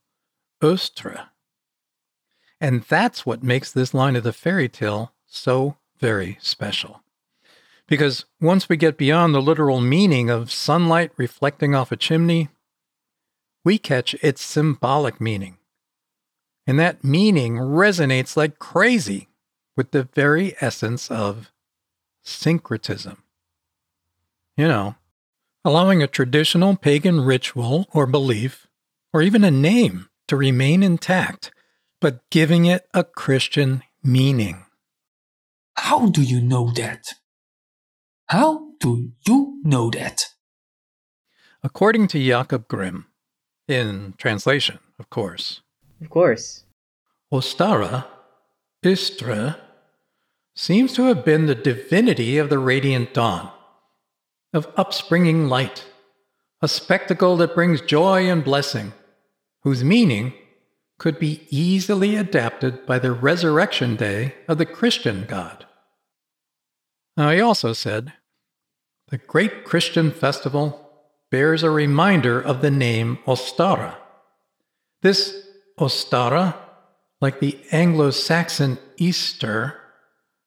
Ostra. 0.62 1.30
And 2.60 2.82
that's 2.82 3.26
what 3.26 3.42
makes 3.42 3.70
this 3.70 3.92
line 3.92 4.16
of 4.16 4.22
the 4.22 4.32
fairy 4.32 4.68
tale 4.68 5.12
so 5.26 5.76
very 5.98 6.38
special. 6.40 7.02
Because 7.86 8.24
once 8.40 8.68
we 8.68 8.76
get 8.78 8.96
beyond 8.96 9.34
the 9.34 9.42
literal 9.42 9.80
meaning 9.80 10.30
of 10.30 10.50
sunlight 10.50 11.10
reflecting 11.18 11.74
off 11.74 11.92
a 11.92 11.96
chimney, 11.96 12.48
we 13.64 13.76
catch 13.76 14.14
its 14.22 14.42
symbolic 14.42 15.20
meaning. 15.20 15.58
And 16.66 16.78
that 16.78 17.04
meaning 17.04 17.56
resonates 17.56 18.36
like 18.36 18.58
crazy 18.58 19.28
with 19.76 19.90
the 19.90 20.04
very 20.04 20.54
essence 20.60 21.10
of 21.10 21.51
syncretism. 22.22 23.22
You 24.56 24.68
know, 24.68 24.96
allowing 25.64 26.02
a 26.02 26.06
traditional 26.06 26.76
pagan 26.76 27.20
ritual 27.20 27.88
or 27.92 28.06
belief, 28.06 28.66
or 29.12 29.22
even 29.22 29.44
a 29.44 29.50
name, 29.50 30.08
to 30.28 30.36
remain 30.36 30.82
intact, 30.82 31.50
but 32.00 32.28
giving 32.30 32.66
it 32.66 32.86
a 32.94 33.04
Christian 33.04 33.82
meaning. 34.02 34.64
How 35.76 36.08
do 36.08 36.22
you 36.22 36.40
know 36.40 36.70
that? 36.72 37.14
How 38.26 38.72
do 38.80 39.12
you 39.26 39.60
know 39.62 39.90
that? 39.90 40.26
According 41.62 42.08
to 42.08 42.24
Jakob 42.24 42.66
Grimm, 42.66 43.06
in 43.68 44.14
translation, 44.18 44.78
of 44.98 45.10
course, 45.10 45.60
Of 46.00 46.10
course. 46.10 46.64
Ostara, 47.32 48.06
Eastre, 48.84 49.56
seems 50.54 50.92
to 50.92 51.04
have 51.04 51.24
been 51.24 51.46
the 51.46 51.54
divinity 51.54 52.38
of 52.38 52.50
the 52.50 52.58
radiant 52.58 53.14
dawn, 53.14 53.50
of 54.52 54.68
upspringing 54.76 55.48
light, 55.48 55.84
a 56.60 56.68
spectacle 56.68 57.36
that 57.36 57.54
brings 57.54 57.80
joy 57.80 58.28
and 58.28 58.44
blessing, 58.44 58.92
whose 59.62 59.82
meaning 59.82 60.32
could 60.98 61.18
be 61.18 61.46
easily 61.50 62.16
adapted 62.16 62.86
by 62.86 62.98
the 62.98 63.12
resurrection 63.12 63.96
day 63.96 64.34
of 64.46 64.58
the 64.58 64.66
Christian 64.66 65.24
God. 65.26 65.66
Now, 67.16 67.30
he 67.30 67.40
also 67.40 67.72
said, 67.72 68.12
the 69.08 69.18
great 69.18 69.64
Christian 69.64 70.10
festival 70.10 70.90
bears 71.30 71.62
a 71.62 71.70
reminder 71.70 72.40
of 72.40 72.62
the 72.62 72.70
name 72.70 73.18
Ostara. 73.26 73.96
This 75.02 75.46
Ostara, 75.78 76.54
like 77.20 77.40
the 77.40 77.58
Anglo 77.72 78.10
Saxon 78.10 78.78
Easter, 78.96 79.81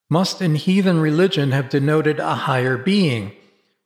must 0.10 0.42
in 0.42 0.56
heathen 0.56 1.00
religion 1.00 1.52
have 1.52 1.70
denoted 1.70 2.20
a 2.20 2.36
higher 2.36 2.78
being 2.78 3.32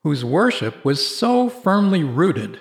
whose 0.04 0.24
worship 0.26 0.84
was 0.84 1.06
so 1.06 1.50
firmly 1.50 2.04
rooted 2.04 2.60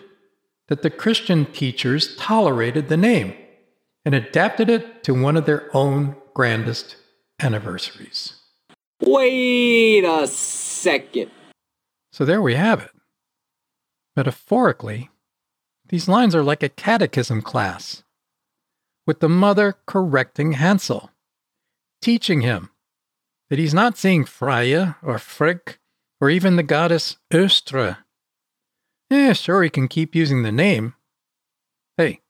that 0.68 0.82
the 0.82 0.90
Christian 0.90 1.46
teachers 1.46 2.14
tolerated 2.16 2.88
the 2.88 2.96
name 2.96 3.34
and 4.04 4.14
adapted 4.14 4.68
it 4.68 5.02
to 5.04 5.14
one 5.14 5.36
of 5.36 5.46
their 5.46 5.74
own 5.74 6.16
grandest 6.34 6.96
anniversaries. 7.40 8.34
Wait 9.00 10.04
a 10.04 10.26
second. 10.26 11.30
So 12.12 12.24
there 12.24 12.42
we 12.42 12.54
have 12.54 12.80
it. 12.80 12.90
Metaphorically, 14.16 15.10
these 15.88 16.08
lines 16.08 16.34
are 16.34 16.42
like 16.42 16.62
a 16.62 16.68
catechism 16.68 17.40
class, 17.40 18.02
with 19.06 19.20
the 19.20 19.28
mother 19.28 19.76
correcting 19.86 20.52
Hansel, 20.52 21.10
teaching 22.02 22.40
him 22.42 22.70
that 23.50 23.58
he's 23.58 23.74
not 23.74 23.96
seeing 23.96 24.24
Freya 24.24 24.96
or 25.02 25.18
Frigg 25.18 25.78
or 26.20 26.30
even 26.30 26.56
the 26.56 26.62
goddess 26.62 27.16
Östra. 27.32 27.98
Yeah, 29.10 29.32
sure, 29.32 29.62
he 29.62 29.70
can 29.70 29.88
keep 29.88 30.14
using 30.14 30.42
the 30.42 30.52
name. 30.52 30.94
Hey, 31.96 32.20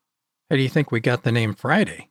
how 0.49 0.57
do 0.57 0.63
you 0.63 0.69
think 0.69 0.91
we 0.91 1.01
got 1.01 1.25
the 1.25 1.33
name 1.33 1.55
Friday? 1.55 2.09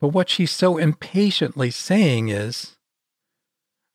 But 0.00 0.08
what 0.08 0.28
she's 0.28 0.50
so 0.50 0.76
impatiently 0.76 1.70
saying 1.70 2.28
is, 2.28 2.76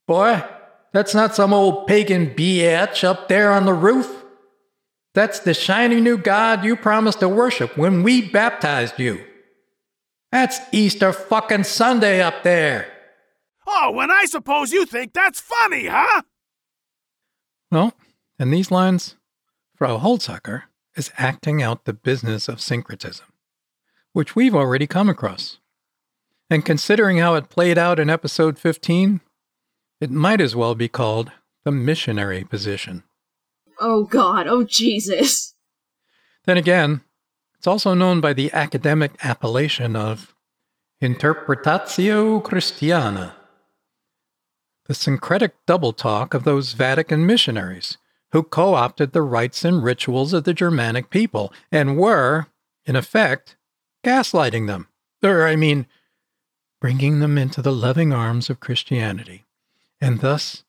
Boy, 0.07 0.43
that's 0.91 1.13
not 1.13 1.35
some 1.35 1.53
old 1.53 1.87
pagan 1.87 2.31
biatch 2.31 3.03
up 3.03 3.27
there 3.27 3.51
on 3.51 3.65
the 3.65 3.73
roof. 3.73 4.25
That's 5.13 5.39
the 5.39 5.53
shiny 5.53 6.01
new 6.01 6.17
God 6.17 6.63
you 6.63 6.75
promised 6.75 7.19
to 7.19 7.29
worship 7.29 7.77
when 7.77 8.01
we 8.01 8.27
baptized 8.29 8.99
you. 8.99 9.23
That's 10.31 10.59
Easter 10.71 11.13
fucking 11.13 11.65
Sunday 11.65 12.21
up 12.21 12.43
there. 12.43 12.90
Oh, 13.67 13.99
and 13.99 14.11
I 14.11 14.25
suppose 14.25 14.71
you 14.71 14.85
think 14.85 15.13
that's 15.13 15.39
funny, 15.39 15.87
huh? 15.87 16.23
Well, 17.71 17.93
in 18.39 18.51
these 18.51 18.71
lines, 18.71 19.15
Frau 19.75 19.97
Holzhacker 19.97 20.63
is 20.95 21.11
acting 21.17 21.61
out 21.61 21.85
the 21.85 21.93
business 21.93 22.47
of 22.47 22.59
syncretism, 22.59 23.25
which 24.13 24.35
we've 24.35 24.55
already 24.55 24.87
come 24.87 25.09
across. 25.09 25.59
And 26.49 26.65
considering 26.65 27.17
how 27.17 27.35
it 27.35 27.49
played 27.49 27.77
out 27.77 27.99
in 27.99 28.09
episode 28.09 28.59
15, 28.59 29.21
it 30.01 30.11
might 30.11 30.41
as 30.41 30.55
well 30.55 30.75
be 30.75 30.89
called 30.89 31.31
the 31.63 31.71
missionary 31.71 32.43
position. 32.43 33.03
Oh 33.79 34.03
God, 34.03 34.47
oh 34.47 34.63
Jesus. 34.63 35.55
Then 36.45 36.57
again, 36.57 37.01
it's 37.57 37.67
also 37.67 37.93
known 37.93 38.19
by 38.19 38.33
the 38.33 38.51
academic 38.51 39.11
appellation 39.23 39.95
of 39.95 40.35
Interpretatio 41.01 42.43
Christiana, 42.43 43.35
the 44.87 44.93
syncretic 44.93 45.53
double 45.65 45.93
talk 45.93 46.33
of 46.33 46.43
those 46.43 46.73
Vatican 46.73 47.25
missionaries 47.25 47.97
who 48.31 48.43
co 48.43 48.73
opted 48.73 49.11
the 49.11 49.21
rites 49.21 49.63
and 49.65 49.83
rituals 49.83 50.33
of 50.33 50.43
the 50.43 50.53
Germanic 50.53 51.09
people 51.09 51.53
and 51.71 51.97
were, 51.97 52.47
in 52.85 52.95
effect, 52.95 53.57
gaslighting 54.03 54.67
them. 54.67 54.87
Or, 55.23 55.45
I 55.45 55.55
mean, 55.55 55.85
bringing 56.79 57.19
them 57.19 57.37
into 57.37 57.61
the 57.61 57.71
loving 57.71 58.11
arms 58.11 58.49
of 58.49 58.59
Christianity, 58.59 59.45
and 59.99 60.19
thus 60.19 60.63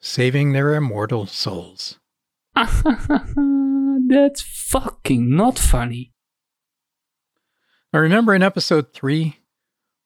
saving 0.00 0.52
their 0.52 0.74
immortal 0.74 1.26
souls. 1.26 1.98
That's 2.54 4.42
fucking 4.42 5.34
not 5.34 5.58
funny. 5.58 6.12
Now, 7.92 8.00
remember 8.00 8.34
in 8.34 8.42
episode 8.42 8.92
3, 8.92 9.38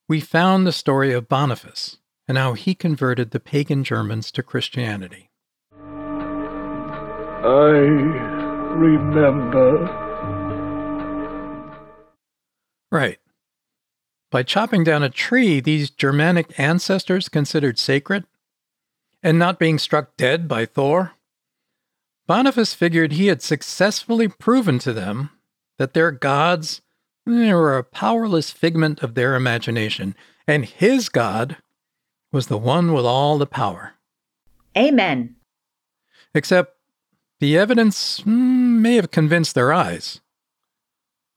we 0.08 0.20
found 0.20 0.66
the 0.66 0.72
story 0.72 1.12
of 1.12 1.28
Boniface 1.28 1.98
and 2.30 2.38
how 2.38 2.52
he 2.52 2.76
converted 2.76 3.32
the 3.32 3.40
pagan 3.40 3.82
Germans 3.82 4.30
to 4.30 4.40
Christianity. 4.40 5.30
I 5.74 7.74
remember. 8.78 9.82
Right. 12.92 13.18
By 14.30 14.44
chopping 14.44 14.84
down 14.84 15.02
a 15.02 15.10
tree 15.10 15.58
these 15.58 15.90
Germanic 15.90 16.56
ancestors 16.56 17.28
considered 17.28 17.80
sacred, 17.80 18.26
and 19.24 19.36
not 19.36 19.58
being 19.58 19.80
struck 19.80 20.16
dead 20.16 20.46
by 20.46 20.66
Thor, 20.66 21.14
Boniface 22.28 22.74
figured 22.74 23.10
he 23.10 23.26
had 23.26 23.42
successfully 23.42 24.28
proven 24.28 24.78
to 24.78 24.92
them 24.92 25.30
that 25.78 25.94
their 25.94 26.12
gods 26.12 26.80
eh, 27.28 27.52
were 27.52 27.76
a 27.76 27.82
powerless 27.82 28.52
figment 28.52 29.02
of 29.02 29.16
their 29.16 29.34
imagination, 29.34 30.14
and 30.46 30.64
his 30.64 31.08
god 31.08 31.56
was 32.32 32.46
the 32.46 32.58
one 32.58 32.92
with 32.92 33.04
all 33.04 33.38
the 33.38 33.46
power. 33.46 33.94
Amen. 34.76 35.36
Except 36.34 36.76
the 37.40 37.56
evidence 37.56 38.20
mm, 38.20 38.26
may 38.26 38.96
have 38.96 39.10
convinced 39.10 39.54
their 39.54 39.72
eyes. 39.72 40.20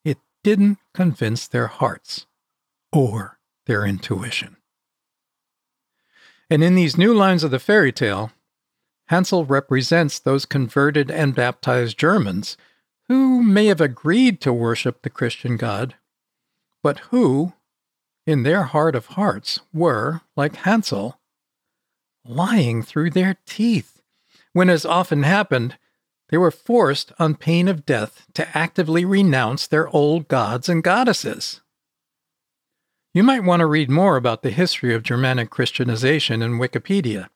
It 0.04 0.18
didn't 0.44 0.78
convince 0.94 1.48
their 1.48 1.68
hearts 1.68 2.28
or 2.92 3.40
their 3.66 3.86
intuition. 3.86 4.58
And 6.50 6.64
in 6.64 6.76
these 6.76 6.98
new 6.98 7.14
lines 7.14 7.44
of 7.44 7.52
the 7.52 7.60
fairy 7.60 7.92
tale, 7.92 8.32
Hansel 9.08 9.46
represents 9.46 10.20
those 10.20 10.46
converted 10.46 11.10
and 11.10 11.36
baptized 11.36 11.98
Germans 11.98 12.58
who 13.08 13.42
may 13.42 13.66
have 13.68 13.82
agreed 13.82 14.40
to 14.42 14.54
worship 14.54 15.02
the 15.02 15.10
Christian 15.10 15.58
God, 15.58 15.96
but 16.82 17.00
who, 17.00 17.54
in 18.26 18.44
their 18.44 18.64
heart 18.64 18.96
of 18.96 19.08
hearts, 19.08 19.62
were, 19.74 20.22
like 20.36 20.56
Hansel, 20.58 21.20
lying 22.26 22.82
through 22.82 23.12
their 23.12 23.38
teeth, 23.46 24.02
when, 24.54 24.70
as 24.70 24.86
often 24.86 25.24
happened, 25.24 25.78
they 26.30 26.38
were 26.38 26.52
forced, 26.52 27.12
on 27.20 27.36
pain 27.36 27.68
of 27.68 27.86
death, 27.86 28.26
to 28.34 28.58
actively 28.58 29.06
renounce 29.06 29.68
their 29.68 29.88
old 29.90 30.28
gods 30.28 30.70
and 30.70 30.84
goddesses. 30.84 31.62
You 33.14 33.24
might 33.24 33.44
want 33.44 33.60
to 33.60 33.68
read 33.68 33.92
more 33.92 34.18
about 34.18 34.42
the 34.42 34.50
history 34.50 34.96
of 34.96 35.04
Germanic 35.04 35.50
Christianization 35.52 36.42
in 36.42 36.54
Wikipedia, 36.54 37.30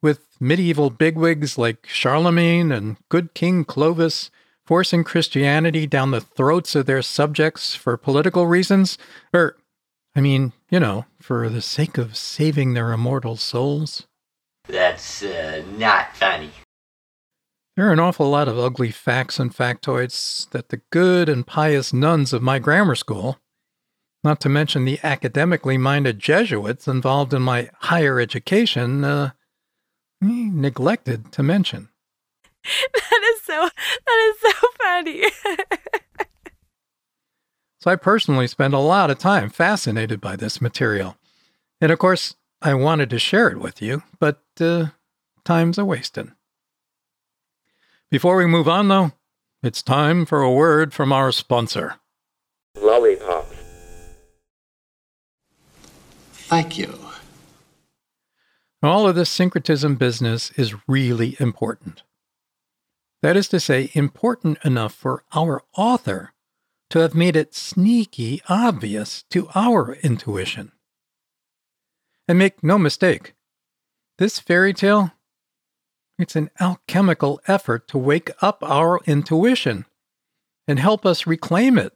with 0.00 0.26
medieval 0.40 0.88
bigwigs 0.88 1.58
like 1.58 1.86
Charlemagne 1.86 2.72
and 2.72 2.96
good 3.10 3.34
King 3.34 3.64
Clovis 3.64 4.30
forcing 4.64 5.02
Christianity 5.04 5.86
down 5.86 6.12
the 6.12 6.20
throats 6.20 6.74
of 6.74 6.86
their 6.86 7.02
subjects 7.02 7.74
for 7.74 7.96
political 7.96 8.46
reasons, 8.46 8.96
or, 9.34 9.56
I 10.14 10.20
mean, 10.20 10.52
you 10.70 10.80
know, 10.80 11.06
for 11.20 11.48
the 11.48 11.62
sake 11.62 11.98
of 11.98 12.16
saving 12.16 12.74
their 12.74 12.92
immortal 12.92 13.36
souls. 13.36 14.06
That's 14.66 15.22
uh, 15.22 15.62
not 15.76 16.16
funny. 16.16 16.50
There 17.76 17.88
are 17.88 17.92
an 17.92 18.00
awful 18.00 18.28
lot 18.28 18.48
of 18.48 18.58
ugly 18.58 18.90
facts 18.90 19.38
and 19.38 19.54
factoids 19.54 20.50
that 20.50 20.68
the 20.68 20.82
good 20.90 21.28
and 21.28 21.46
pious 21.46 21.92
nuns 21.92 22.32
of 22.32 22.42
my 22.42 22.58
grammar 22.58 22.94
school, 22.94 23.38
not 24.22 24.40
to 24.40 24.48
mention 24.48 24.84
the 24.84 24.98
academically 25.02 25.78
minded 25.78 26.18
Jesuits 26.18 26.88
involved 26.88 27.32
in 27.32 27.42
my 27.42 27.70
higher 27.78 28.20
education, 28.20 29.04
uh, 29.04 29.30
neglected 30.20 31.32
to 31.32 31.42
mention. 31.42 31.88
That 32.92 33.22
is 33.34 33.42
so 33.42 33.68
that 34.06 34.18
is 34.28 34.40
so 34.40 34.68
funny. 34.82 35.24
so 37.80 37.90
I 37.90 37.96
personally 37.96 38.46
spend 38.46 38.74
a 38.74 38.78
lot 38.78 39.10
of 39.10 39.18
time 39.18 39.48
fascinated 39.48 40.20
by 40.20 40.36
this 40.36 40.60
material. 40.60 41.16
And 41.80 41.90
of 41.90 41.98
course, 41.98 42.36
I 42.60 42.74
wanted 42.74 43.08
to 43.10 43.18
share 43.18 43.48
it 43.48 43.58
with 43.58 43.80
you, 43.80 44.02
but 44.18 44.42
uh, 44.60 44.88
time's 45.44 45.78
a 45.78 45.84
wasting. 45.84 46.32
Before 48.10 48.36
we 48.36 48.44
move 48.44 48.68
on, 48.68 48.88
though, 48.88 49.12
it's 49.62 49.82
time 49.82 50.26
for 50.26 50.42
a 50.42 50.52
word 50.52 50.92
from 50.92 51.12
our 51.12 51.32
sponsor. 51.32 51.96
Lollipop. 52.78 53.46
Thank 56.32 56.76
you. 56.76 56.98
All 58.82 59.08
of 59.08 59.14
this 59.14 59.30
syncretism 59.30 59.96
business 59.96 60.50
is 60.52 60.74
really 60.86 61.36
important. 61.38 62.02
That 63.22 63.36
is 63.36 63.48
to 63.48 63.60
say, 63.60 63.90
important 63.94 64.58
enough 64.64 64.94
for 64.94 65.22
our 65.34 65.62
author 65.76 66.32
to 66.90 66.98
have 66.98 67.14
made 67.14 67.36
it 67.36 67.54
sneaky 67.54 68.42
obvious 68.48 69.22
to 69.30 69.48
our 69.54 69.94
intuition. 70.02 70.72
And 72.28 72.38
make 72.38 72.62
no 72.62 72.78
mistake, 72.78 73.34
this 74.18 74.38
fairy 74.38 74.74
tale, 74.74 75.12
it's 76.18 76.36
an 76.36 76.50
alchemical 76.60 77.40
effort 77.46 77.88
to 77.88 77.98
wake 77.98 78.30
up 78.42 78.62
our 78.62 79.00
intuition 79.06 79.86
and 80.68 80.78
help 80.78 81.06
us 81.06 81.26
reclaim 81.26 81.78
it 81.78 81.94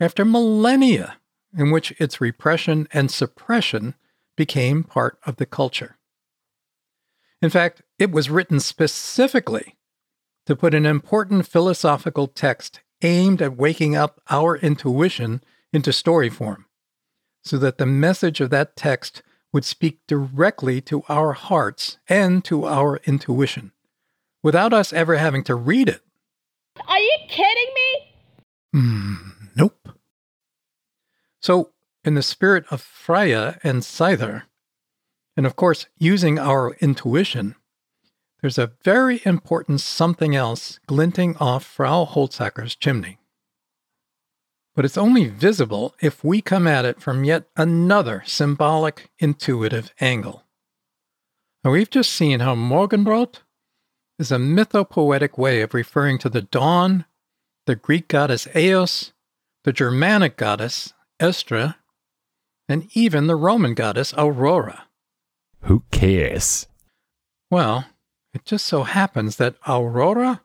after 0.00 0.24
millennia 0.24 1.18
in 1.56 1.70
which 1.70 1.92
its 2.00 2.20
repression 2.20 2.88
and 2.92 3.10
suppression 3.10 3.94
became 4.36 4.82
part 4.82 5.18
of 5.24 5.36
the 5.36 5.46
culture. 5.46 5.96
In 7.40 7.50
fact, 7.50 7.82
it 7.98 8.10
was 8.10 8.30
written 8.30 8.60
specifically 8.60 9.76
to 10.46 10.56
put 10.56 10.74
an 10.74 10.86
important 10.86 11.46
philosophical 11.46 12.26
text 12.26 12.80
aimed 13.02 13.42
at 13.42 13.56
waking 13.56 13.96
up 13.96 14.20
our 14.30 14.56
intuition 14.56 15.42
into 15.72 15.92
story 15.92 16.28
form, 16.28 16.66
so 17.42 17.58
that 17.58 17.78
the 17.78 17.86
message 17.86 18.40
of 18.40 18.50
that 18.50 18.76
text 18.76 19.22
would 19.52 19.64
speak 19.64 20.00
directly 20.06 20.80
to 20.80 21.02
our 21.08 21.32
hearts 21.32 21.98
and 22.08 22.44
to 22.44 22.66
our 22.66 23.00
intuition, 23.04 23.72
without 24.42 24.72
us 24.72 24.92
ever 24.92 25.16
having 25.16 25.44
to 25.44 25.54
read 25.54 25.88
it. 25.88 26.02
Are 26.86 26.98
you 26.98 27.16
kidding 27.28 27.68
me? 27.74 28.14
Mm, 28.74 29.16
nope. 29.56 29.88
So, 31.40 31.70
in 32.04 32.14
the 32.14 32.22
spirit 32.22 32.64
of 32.70 32.80
Freya 32.80 33.58
and 33.62 33.82
seidr, 33.82 34.44
and 35.36 35.46
of 35.46 35.56
course 35.56 35.86
using 35.98 36.38
our 36.38 36.74
intuition, 36.80 37.54
there's 38.42 38.58
a 38.58 38.72
very 38.82 39.22
important 39.24 39.80
something 39.80 40.34
else 40.34 40.80
glinting 40.86 41.36
off 41.36 41.64
Frau 41.64 42.04
Holzhacker's 42.04 42.74
chimney. 42.74 43.18
But 44.74 44.84
it's 44.84 44.98
only 44.98 45.28
visible 45.28 45.94
if 46.00 46.24
we 46.24 46.40
come 46.42 46.66
at 46.66 46.84
it 46.84 47.00
from 47.00 47.24
yet 47.24 47.44
another 47.56 48.22
symbolic, 48.26 49.10
intuitive 49.18 49.92
angle. 50.00 50.42
Now, 51.62 51.70
we've 51.70 51.90
just 51.90 52.12
seen 52.12 52.40
how 52.40 52.56
Morgenrot 52.56 53.42
is 54.18 54.32
a 54.32 54.36
mythopoetic 54.36 55.38
way 55.38 55.60
of 55.60 55.72
referring 55.72 56.18
to 56.18 56.28
the 56.28 56.42
dawn, 56.42 57.04
the 57.66 57.76
Greek 57.76 58.08
goddess 58.08 58.48
Eos, 58.56 59.12
the 59.62 59.72
Germanic 59.72 60.36
goddess 60.36 60.92
Estra, 61.20 61.76
and 62.68 62.88
even 62.94 63.28
the 63.28 63.36
Roman 63.36 63.74
goddess 63.74 64.12
Aurora. 64.18 64.86
Who 65.62 65.84
cares? 65.92 66.66
Well, 67.50 67.84
it 68.34 68.44
just 68.44 68.66
so 68.66 68.82
happens 68.84 69.36
that 69.36 69.56
Aurora 69.66 70.40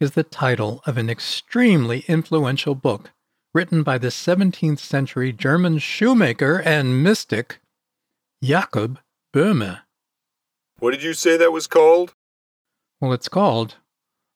is 0.00 0.12
the 0.12 0.22
title 0.22 0.82
of 0.86 0.96
an 0.96 1.10
extremely 1.10 2.04
influential 2.08 2.74
book 2.74 3.10
written 3.54 3.82
by 3.82 3.98
the 3.98 4.08
17th 4.08 4.78
century 4.78 5.32
German 5.32 5.78
shoemaker 5.78 6.62
and 6.64 7.02
mystic 7.02 7.60
Jakob 8.42 8.98
Böhme. 9.34 9.80
What 10.78 10.92
did 10.92 11.02
you 11.02 11.14
say 11.14 11.36
that 11.36 11.52
was 11.52 11.66
called? 11.66 12.14
Well, 13.00 13.12
it's 13.12 13.28
called 13.28 13.76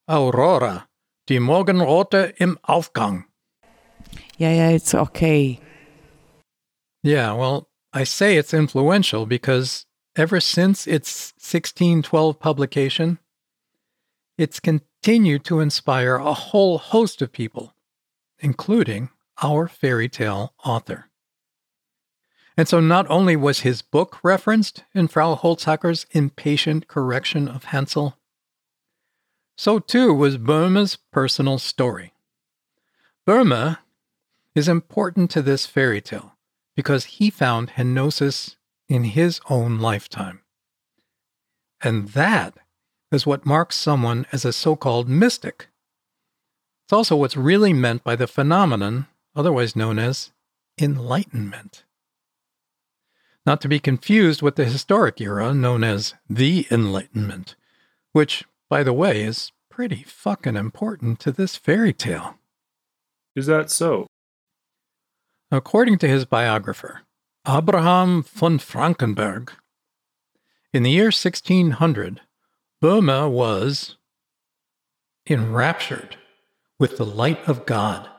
Aurora, 0.09 0.87
die 1.27 1.35
Morgenröte 1.35 2.33
im 2.37 2.59
Aufgang. 2.67 3.25
Yeah, 4.37 4.51
yeah, 4.51 4.69
it's 4.69 4.93
okay. 4.93 5.59
Yeah, 7.01 7.33
well, 7.33 7.69
I 7.93 8.03
say 8.03 8.37
it's 8.37 8.53
influential 8.53 9.25
because 9.25 9.85
ever 10.15 10.39
since 10.39 10.87
its 10.87 11.33
1612 11.37 12.39
publication, 12.39 13.19
it's 14.37 14.59
continued 14.59 15.43
to 15.45 15.59
inspire 15.59 16.15
a 16.15 16.33
whole 16.33 16.77
host 16.77 17.21
of 17.21 17.31
people, 17.31 17.73
including 18.39 19.09
our 19.41 19.67
fairy 19.67 20.09
tale 20.09 20.53
author. 20.63 21.09
And 22.55 22.67
so 22.67 22.79
not 22.79 23.09
only 23.09 23.35
was 23.35 23.61
his 23.61 23.81
book 23.81 24.19
referenced 24.23 24.83
in 24.93 25.07
Frau 25.07 25.35
Holzhacker's 25.35 26.05
impatient 26.11 26.87
correction 26.87 27.47
of 27.47 27.65
Hansel, 27.65 28.17
so 29.55 29.79
too 29.79 30.13
was 30.13 30.37
Böhme's 30.37 30.97
personal 31.11 31.57
story. 31.57 32.13
Böhme 33.27 33.77
is 34.55 34.67
important 34.67 35.31
to 35.31 35.41
this 35.41 35.65
fairy 35.65 36.01
tale 36.01 36.35
because 36.75 37.05
he 37.05 37.29
found 37.29 37.71
Henosis 37.71 38.55
in 38.93 39.05
his 39.05 39.41
own 39.49 39.79
lifetime. 39.79 40.41
And 41.81 42.09
that 42.09 42.53
is 43.11 43.25
what 43.25 43.45
marks 43.45 43.75
someone 43.75 44.27
as 44.31 44.45
a 44.45 44.53
so 44.53 44.75
called 44.75 45.09
mystic. 45.09 45.67
It's 46.85 46.93
also 46.93 47.15
what's 47.15 47.35
really 47.35 47.73
meant 47.73 48.03
by 48.03 48.15
the 48.15 48.27
phenomenon, 48.27 49.07
otherwise 49.35 49.75
known 49.75 49.97
as 49.97 50.31
enlightenment. 50.79 51.85
Not 53.47 53.61
to 53.61 53.67
be 53.67 53.79
confused 53.79 54.41
with 54.43 54.57
the 54.57 54.65
historic 54.65 55.19
era 55.19 55.53
known 55.53 55.83
as 55.83 56.13
the 56.29 56.67
Enlightenment, 56.71 57.55
which, 58.11 58.45
by 58.69 58.83
the 58.83 58.93
way, 58.93 59.23
is 59.23 59.51
pretty 59.69 60.03
fucking 60.03 60.55
important 60.55 61.19
to 61.21 61.31
this 61.31 61.57
fairy 61.57 61.93
tale. 61.93 62.35
Is 63.35 63.47
that 63.47 63.69
so? 63.69 64.05
According 65.51 65.97
to 65.99 66.07
his 66.07 66.25
biographer, 66.25 67.01
Abraham 67.47 68.23
von 68.23 68.57
Frankenberg, 68.57 69.51
in 70.73 70.83
the 70.83 70.91
year 70.91 71.05
1600, 71.07 72.21
Böhme 72.81 73.29
was 73.29 73.97
enraptured 75.27 76.15
with 76.79 76.97
the 76.97 77.05
light 77.05 77.45
of 77.47 77.65
God 77.65 78.09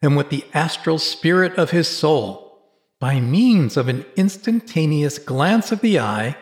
and 0.00 0.16
with 0.16 0.30
the 0.30 0.44
astral 0.54 0.98
spirit 0.98 1.58
of 1.58 1.70
his 1.70 1.88
soul 1.88 2.58
by 2.98 3.20
means 3.20 3.76
of 3.76 3.88
an 3.88 4.06
instantaneous 4.16 5.18
glance 5.18 5.70
of 5.70 5.80
the 5.80 5.98
eye 6.00 6.34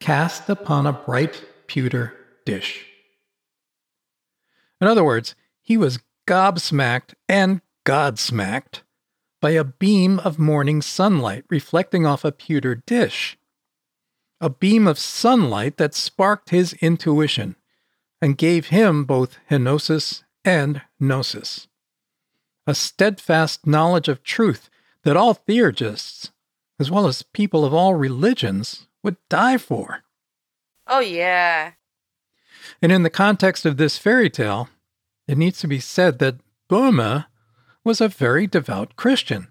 cast 0.00 0.50
upon 0.50 0.86
a 0.86 0.92
bright 0.92 1.44
pewter 1.66 2.14
dish. 2.44 2.84
In 4.82 4.86
other 4.86 5.04
words, 5.04 5.34
he 5.62 5.78
was 5.78 5.98
gobsmacked 6.26 7.14
and 7.26 7.62
godsmacked 7.86 8.82
by 9.40 9.50
a 9.50 9.64
beam 9.64 10.18
of 10.20 10.38
morning 10.38 10.82
sunlight 10.82 11.44
reflecting 11.48 12.06
off 12.06 12.24
a 12.24 12.32
pewter 12.32 12.74
dish. 12.74 13.38
A 14.40 14.50
beam 14.50 14.86
of 14.86 14.98
sunlight 14.98 15.76
that 15.76 15.94
sparked 15.94 16.50
his 16.50 16.72
intuition 16.74 17.56
and 18.20 18.38
gave 18.38 18.68
him 18.68 19.04
both 19.04 19.38
henosis 19.50 20.22
and 20.44 20.82
gnosis. 20.98 21.68
A 22.66 22.74
steadfast 22.74 23.66
knowledge 23.66 24.08
of 24.08 24.22
truth 24.22 24.68
that 25.04 25.16
all 25.16 25.34
theurgists, 25.34 26.30
as 26.78 26.90
well 26.90 27.06
as 27.06 27.22
people 27.22 27.64
of 27.64 27.72
all 27.74 27.94
religions, 27.94 28.86
would 29.02 29.16
die 29.28 29.56
for. 29.56 30.02
Oh, 30.86 31.00
yeah. 31.00 31.72
And 32.82 32.92
in 32.92 33.02
the 33.02 33.10
context 33.10 33.64
of 33.64 33.76
this 33.76 33.96
fairy 33.96 34.28
tale, 34.30 34.68
it 35.26 35.38
needs 35.38 35.58
to 35.60 35.68
be 35.68 35.80
said 35.80 36.18
that 36.18 36.36
Böhme 36.68 37.26
was 37.84 38.00
a 38.00 38.08
very 38.08 38.46
devout 38.46 38.96
Christian. 38.96 39.48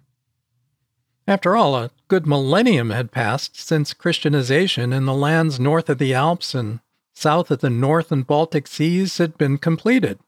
After 1.27 1.55
all, 1.55 1.75
a 1.75 1.91
good 2.07 2.25
millennium 2.25 2.89
had 2.89 3.11
passed 3.11 3.59
since 3.59 3.93
Christianization 3.93 4.91
in 4.91 5.05
the 5.05 5.13
lands 5.13 5.59
north 5.59 5.89
of 5.89 5.99
the 5.99 6.13
Alps 6.13 6.55
and 6.55 6.79
south 7.13 7.51
of 7.51 7.59
the 7.59 7.69
North 7.69 8.11
and 8.11 8.25
Baltic 8.25 8.65
Seas 8.67 9.17
had 9.17 9.37
been 9.37 9.57
completed. 9.57 10.19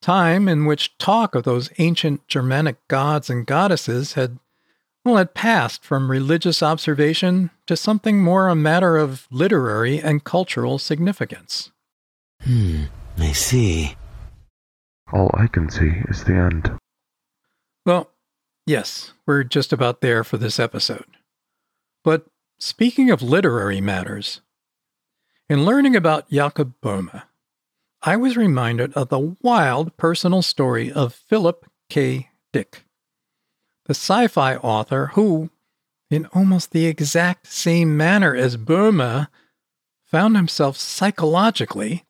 Time 0.00 0.48
in 0.48 0.64
which 0.64 0.98
talk 0.98 1.34
of 1.34 1.44
those 1.44 1.70
ancient 1.78 2.26
Germanic 2.26 2.76
gods 2.88 3.30
and 3.30 3.46
goddesses 3.46 4.14
had 4.14 4.38
well, 5.04 5.16
had 5.16 5.34
passed 5.34 5.84
from 5.84 6.10
religious 6.10 6.62
observation 6.62 7.50
to 7.66 7.76
something 7.76 8.22
more 8.22 8.48
a 8.48 8.54
matter 8.54 8.96
of 8.96 9.26
literary 9.30 10.00
and 10.00 10.22
cultural 10.22 10.78
significance. 10.78 11.72
Hmm, 12.42 12.84
I 13.18 13.32
see. 13.32 13.96
All 15.12 15.30
I 15.34 15.46
can 15.46 15.68
see 15.68 16.02
is 16.08 16.24
the 16.24 16.34
end. 16.34 16.78
Well, 17.84 18.10
yes, 18.66 19.12
we're 19.26 19.44
just 19.44 19.72
about 19.72 20.00
there 20.00 20.24
for 20.24 20.38
this 20.38 20.58
episode. 20.58 21.04
But 22.02 22.26
speaking 22.58 23.10
of 23.10 23.22
literary 23.22 23.80
matters, 23.80 24.40
in 25.48 25.64
learning 25.64 25.94
about 25.94 26.30
Jakob 26.30 26.74
Böhme, 26.82 27.22
I 28.02 28.16
was 28.16 28.36
reminded 28.36 28.94
of 28.94 29.10
the 29.10 29.36
wild 29.42 29.96
personal 29.96 30.42
story 30.42 30.90
of 30.90 31.14
Philip 31.14 31.66
K. 31.90 32.30
Dick, 32.52 32.84
the 33.84 33.94
sci 33.94 34.26
fi 34.28 34.56
author 34.56 35.10
who, 35.14 35.50
in 36.10 36.26
almost 36.26 36.72
the 36.72 36.86
exact 36.86 37.46
same 37.46 37.96
manner 37.96 38.34
as 38.34 38.56
Böhme, 38.56 39.28
found 40.04 40.36
himself 40.36 40.76
psychologically, 40.76 42.04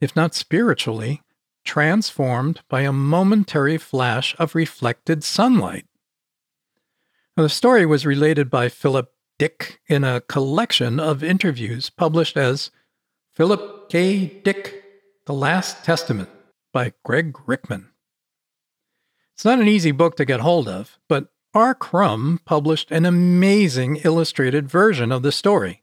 if 0.00 0.14
not 0.14 0.34
spiritually, 0.34 1.22
transformed 1.66 2.62
by 2.68 2.82
a 2.82 2.92
momentary 2.92 3.76
flash 3.76 4.34
of 4.38 4.54
reflected 4.54 5.22
sunlight. 5.22 5.84
Now, 7.36 7.42
the 7.42 7.50
story 7.50 7.84
was 7.84 8.06
related 8.06 8.48
by 8.48 8.70
Philip 8.70 9.12
Dick 9.38 9.80
in 9.86 10.04
a 10.04 10.22
collection 10.22 10.98
of 10.98 11.22
interviews 11.22 11.90
published 11.90 12.38
as 12.38 12.70
Philip 13.34 13.90
K. 13.90 14.40
Dick, 14.42 14.82
The 15.26 15.34
Last 15.34 15.84
Testament 15.84 16.30
by 16.72 16.94
Gregg 17.04 17.36
Rickman. 17.46 17.90
It's 19.34 19.44
not 19.44 19.60
an 19.60 19.68
easy 19.68 19.90
book 19.92 20.16
to 20.16 20.24
get 20.24 20.40
hold 20.40 20.66
of, 20.66 20.98
but 21.08 21.28
R. 21.52 21.74
Crumb 21.74 22.40
published 22.46 22.90
an 22.90 23.04
amazing 23.04 23.96
illustrated 23.96 24.70
version 24.70 25.12
of 25.12 25.22
the 25.22 25.32
story. 25.32 25.82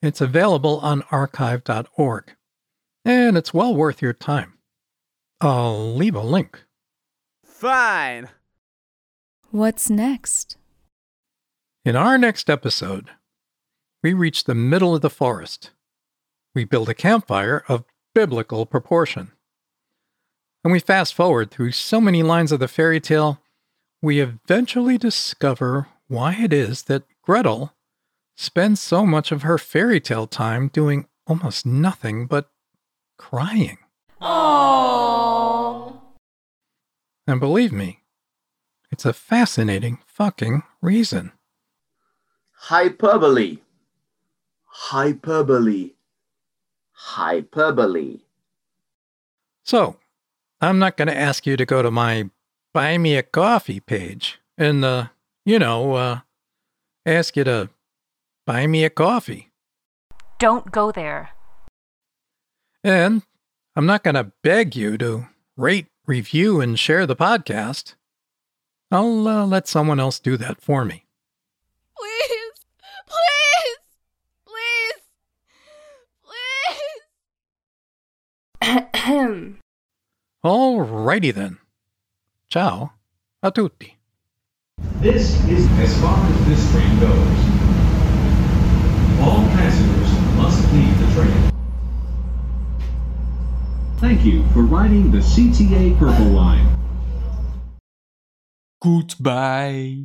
It's 0.00 0.22
available 0.22 0.78
on 0.80 1.02
archive.org, 1.10 2.34
and 3.04 3.36
it's 3.36 3.52
well 3.52 3.74
worth 3.74 4.00
your 4.00 4.12
time. 4.14 4.53
I'll 5.40 5.94
leave 5.94 6.14
a 6.14 6.20
link. 6.20 6.64
Fine. 7.44 8.28
What's 9.50 9.88
next? 9.90 10.56
In 11.84 11.96
our 11.96 12.18
next 12.18 12.48
episode, 12.48 13.10
we 14.02 14.12
reach 14.12 14.44
the 14.44 14.54
middle 14.54 14.94
of 14.94 15.00
the 15.02 15.10
forest. 15.10 15.70
We 16.54 16.64
build 16.64 16.88
a 16.88 16.94
campfire 16.94 17.64
of 17.68 17.84
biblical 18.14 18.64
proportion. 18.66 19.32
And 20.62 20.72
we 20.72 20.80
fast 20.80 21.14
forward 21.14 21.50
through 21.50 21.72
so 21.72 22.00
many 22.00 22.22
lines 22.22 22.52
of 22.52 22.60
the 22.60 22.68
fairy 22.68 23.00
tale, 23.00 23.40
we 24.00 24.20
eventually 24.20 24.98
discover 24.98 25.88
why 26.08 26.34
it 26.34 26.52
is 26.52 26.84
that 26.84 27.04
Gretel 27.22 27.74
spends 28.36 28.80
so 28.80 29.06
much 29.06 29.30
of 29.30 29.42
her 29.42 29.58
fairy 29.58 30.00
tale 30.00 30.26
time 30.26 30.68
doing 30.68 31.06
almost 31.26 31.66
nothing 31.66 32.26
but 32.26 32.50
crying. 33.18 33.78
Aww. 34.20 35.03
And 37.26 37.40
believe 37.40 37.72
me, 37.72 38.00
it's 38.90 39.04
a 39.04 39.12
fascinating 39.12 39.98
fucking 40.06 40.62
reason. 40.82 41.32
Hyperbole. 42.52 43.58
Hyperbole. 44.66 45.90
Hyperbole. 46.92 48.20
So, 49.64 49.96
I'm 50.60 50.78
not 50.78 50.96
going 50.96 51.08
to 51.08 51.16
ask 51.16 51.46
you 51.46 51.56
to 51.56 51.66
go 51.66 51.82
to 51.82 51.90
my 51.90 52.30
Buy 52.72 52.98
Me 52.98 53.16
a 53.16 53.22
Coffee 53.22 53.80
page 53.80 54.40
and, 54.58 54.84
uh, 54.84 55.06
you 55.44 55.58
know, 55.58 55.94
uh, 55.94 56.20
ask 57.06 57.36
you 57.36 57.44
to 57.44 57.70
buy 58.46 58.66
me 58.66 58.84
a 58.84 58.90
coffee. 58.90 59.50
Don't 60.38 60.70
go 60.70 60.92
there. 60.92 61.30
And 62.82 63.22
I'm 63.76 63.86
not 63.86 64.02
going 64.02 64.14
to 64.14 64.32
beg 64.42 64.76
you 64.76 64.98
to 64.98 65.26
rate, 65.56 65.86
review 66.06 66.60
and 66.60 66.78
share 66.78 67.06
the 67.06 67.16
podcast, 67.16 67.94
I'll 68.90 69.26
uh, 69.26 69.46
let 69.46 69.66
someone 69.68 70.00
else 70.00 70.18
do 70.18 70.36
that 70.36 70.60
for 70.60 70.84
me. 70.84 71.04
Please, 71.96 72.52
please, 73.06 73.78
please, 74.44 75.00
please. 78.62 79.54
All 80.42 80.80
righty 80.80 81.30
then. 81.30 81.58
Ciao 82.48 82.92
a 83.44 83.50
tutti. 83.50 83.98
This 85.00 85.36
is 85.44 85.68
as 85.78 86.00
far 86.00 86.18
as 86.18 86.46
this 86.46 86.72
train 86.72 86.98
goes. 86.98 87.40
All 89.20 89.44
passengers. 89.52 90.03
Thank 94.04 94.26
you 94.26 94.44
for 94.52 94.60
riding 94.60 95.10
the 95.10 95.16
CTA 95.16 95.98
Purple 95.98 96.26
Line. 96.26 96.78
Goodbye. 98.82 100.04